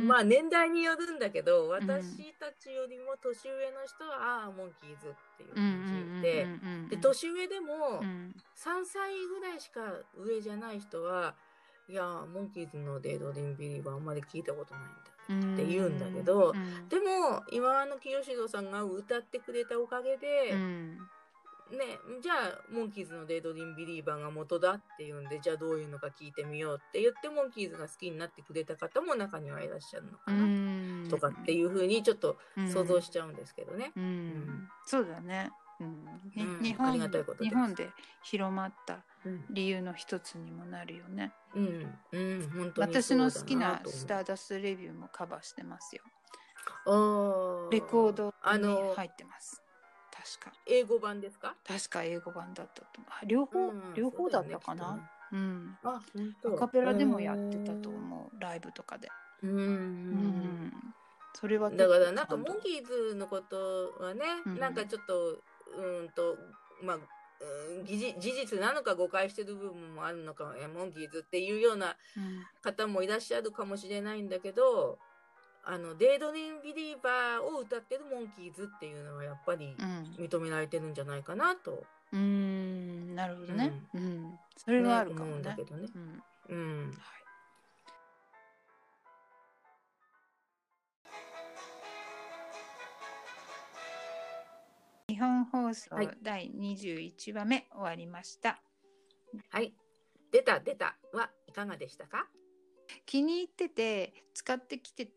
[0.06, 6.46] まあ年代によるんだけど、私たちよりも年上の人は、ああ、モンキーズっていう感じで、
[6.88, 8.34] で、年上でもうん。
[8.56, 9.80] 3歳ぐらいしか
[10.16, 11.34] 上じゃない人は、
[11.88, 15.15] いやー、モンキーズのデイドリンビリーはあんまり聞いたことないんだ。
[15.26, 16.88] って言うんだけどうん。
[16.88, 20.98] でも、今の清志郎さんが歌ってくれたおかげで、うん。
[21.70, 30.44] ね、じゃあ、モンキーズのデイドリンビリーバーが元だっていうんで、じゃあどういうのか聞いてみようって言って、モンキーズが好きになってくれた方も中にはいらっしゃるのかうな。
[30.44, 31.08] ん。
[31.08, 32.36] とかっていうふうにちょっと
[32.72, 33.92] 想像しちゃうんですけどね。
[34.84, 35.50] そうだね、
[35.80, 36.62] うん。
[36.62, 36.98] 日本
[37.74, 37.90] で
[38.22, 39.00] 広まったうん、
[39.50, 41.32] 理由の一つにもなるよね。
[41.54, 46.02] うん、うん、本当に私の好きなスターダストレビューもカバーしてますよ。
[46.86, 47.70] あー。
[47.70, 49.62] レコードにあの、入ってます。
[50.38, 50.52] 確か。
[50.66, 51.54] 英語版ですか？
[51.64, 53.10] 確か英語版だったと思う。
[53.10, 53.94] あ両方、うん。
[53.94, 54.84] 両方だったかな？
[54.84, 55.78] そうよねうん。
[55.84, 56.54] あ、本当。
[56.54, 58.40] アカペラでもやってたと思う。
[58.40, 59.08] ライブとかで。
[59.42, 59.50] うん。
[59.50, 59.58] うん。
[59.60, 60.72] うん
[61.38, 64.58] それはだからなんかモンキーズのことはね、うん。
[64.58, 66.34] なんかちょっとうーんと
[66.82, 66.98] まあ
[67.40, 74.98] うん事実なのか誤解してる部分もあるのかいやモンキーズっていうようなうん方もいらっしゃるかもしれないんだけど
[75.64, 81.82] あのデイドリンビリーバーを歌ってるモンキーズっていうのはやっぱりうん認められてるんじゃないかなと、
[82.12, 83.72] うーんなるほどね。
[83.94, 84.38] うん。
[84.56, 85.36] それはあるか思もね。
[85.38, 85.88] うんだけどね。
[86.48, 86.56] うん。
[86.56, 87.15] うん、はい。
[95.16, 98.60] 日本放送はい第21話目終わりました。
[99.48, 99.72] はい
[100.30, 102.28] 出た出たはいかがでしたか？
[103.06, 105.08] 気に入ってて使ってきて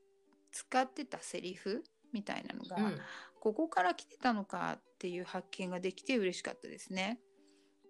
[0.53, 2.77] 使ってたセリフみたいなのが、
[3.41, 7.19] ここから来てたのかっていう発見ができて嬉しかったですね。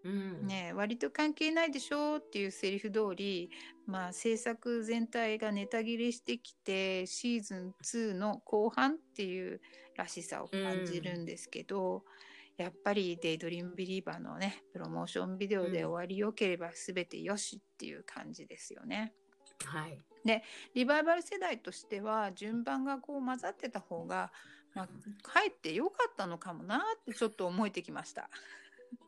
[0.03, 0.47] うん。
[0.47, 3.49] ねえ割と関係ないでしょっていうセリフ通り、
[3.85, 9.61] まあ、制作全体がネタ切れしてきてシーズン2の後半っていう
[9.95, 11.25] らしさを感じるん。
[11.25, 12.03] ですけど、
[12.57, 19.13] やっぱり「デイドリームビリーバー」のねプロモーションビデオで終わりよければ全てよしっていう感じですよね。
[19.65, 19.99] はい。
[20.73, 24.31] リバイバル世代としては順番がこう混ざってた方が、
[24.73, 24.87] まあ、
[25.23, 28.29] かえってよかったのかもなってちょっと思えてきました。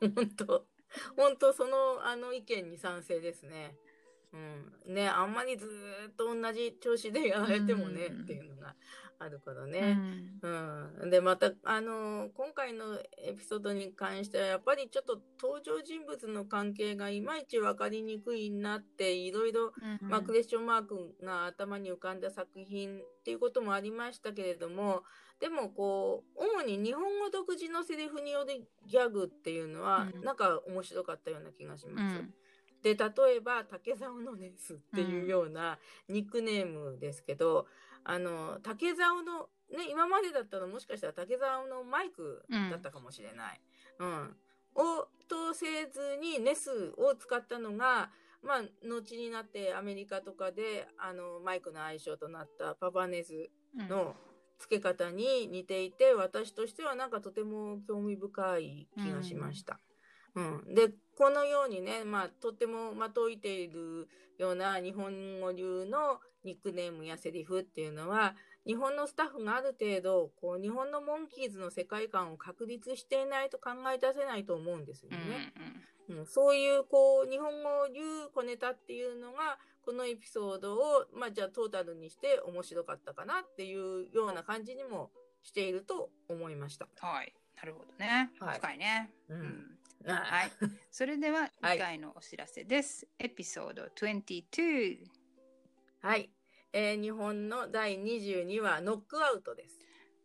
[0.00, 0.66] 本当
[1.16, 3.76] 本当そのあの意見に賛成ですね。
[4.86, 8.22] うん、ねあんまりずーっと同じ調子でやられてもね、うん。
[8.22, 8.74] っていうのが
[9.18, 9.92] あるからうね。
[9.92, 10.40] ん。
[11.02, 20.08] うん、でまたあの今回のエピソードに関してはやっぱりちょっと登場人物の関係がいまいち分かりにくいなっていろいろ、うん。
[20.08, 25.02] まあ、クエスチョンマークが頭に浮かんだ作品っていうこともありましたけれども
[25.42, 30.22] でもこう主に日本語独自のセリフによるギャグっていうのは、うん。
[30.22, 32.18] なんか面白かったような気がしうます。
[32.18, 32.32] ん。
[32.84, 37.66] で例えば竹竿のネスっていうようなニックネームですけど、
[38.04, 43.60] あの竹竿のね今までだったらもしかしたら竹竿のマイクだったかもしれない。
[43.98, 44.36] うん。
[44.76, 48.10] をとせずにネスを使ったのが
[48.44, 53.50] まあ後になってアメリカとかであのマイクの愛称となったパパネズ
[53.88, 54.14] の
[54.62, 59.80] 付け方に似ていて、私としてはなんかとても興味深い気がしました。
[60.34, 64.08] うんでこのようにね、まあ、とってもまといている
[64.38, 68.34] ような日本語流のニックネームやセリフっていうのは
[68.66, 75.52] 日本のスタッフがある程度こう日本のモンキーズの世界観を確立していないと考え出せないと思うんですようんね。
[76.08, 85.10] うん、そういうこう日本語流小ネタっていうのがこのエピソードを、まあ、じゃあトータルにして面白かったかなっていうような感じにも
[85.42, 86.88] していると思いました。
[87.00, 90.50] はいなるほどねはい深いねううんんははい。
[90.90, 93.06] それでははい次回のお知らせです。
[93.18, 94.98] エピソード22。
[96.00, 96.30] はい、
[96.72, 99.78] えー日本の第22話ノックアウトです。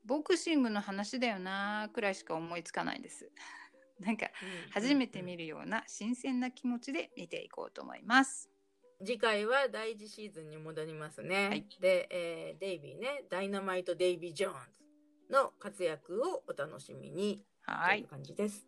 [0.06, 3.30] ボクシングの話だよなくらいしか思いつかないです。
[3.99, 4.28] なんか
[4.72, 8.49] 初めて見るような新鮮な気持ちで見ていこうと思います。
[9.03, 11.48] 次回は第1シーズンに戻りますね。
[11.49, 14.53] はいで、えーデイビーね、ダイナマイト・デイビー・ジョーン
[15.28, 18.07] ズの活躍をお楽しみにはいという。
[18.10, 18.68] 感じです。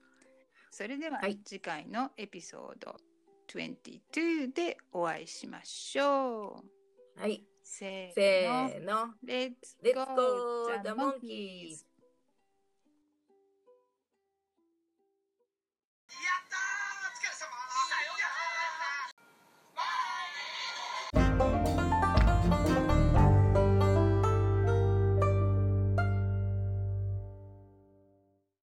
[0.71, 2.95] それでははい次回のエピソード
[3.47, 6.63] 22でお会いしましょ
[7.17, 7.19] う。
[7.19, 9.05] はい、せせーの。
[9.05, 9.13] ーの。
[9.25, 11.85] Let's Let's go go the the monkeys!
[11.85, 11.88] monkeys!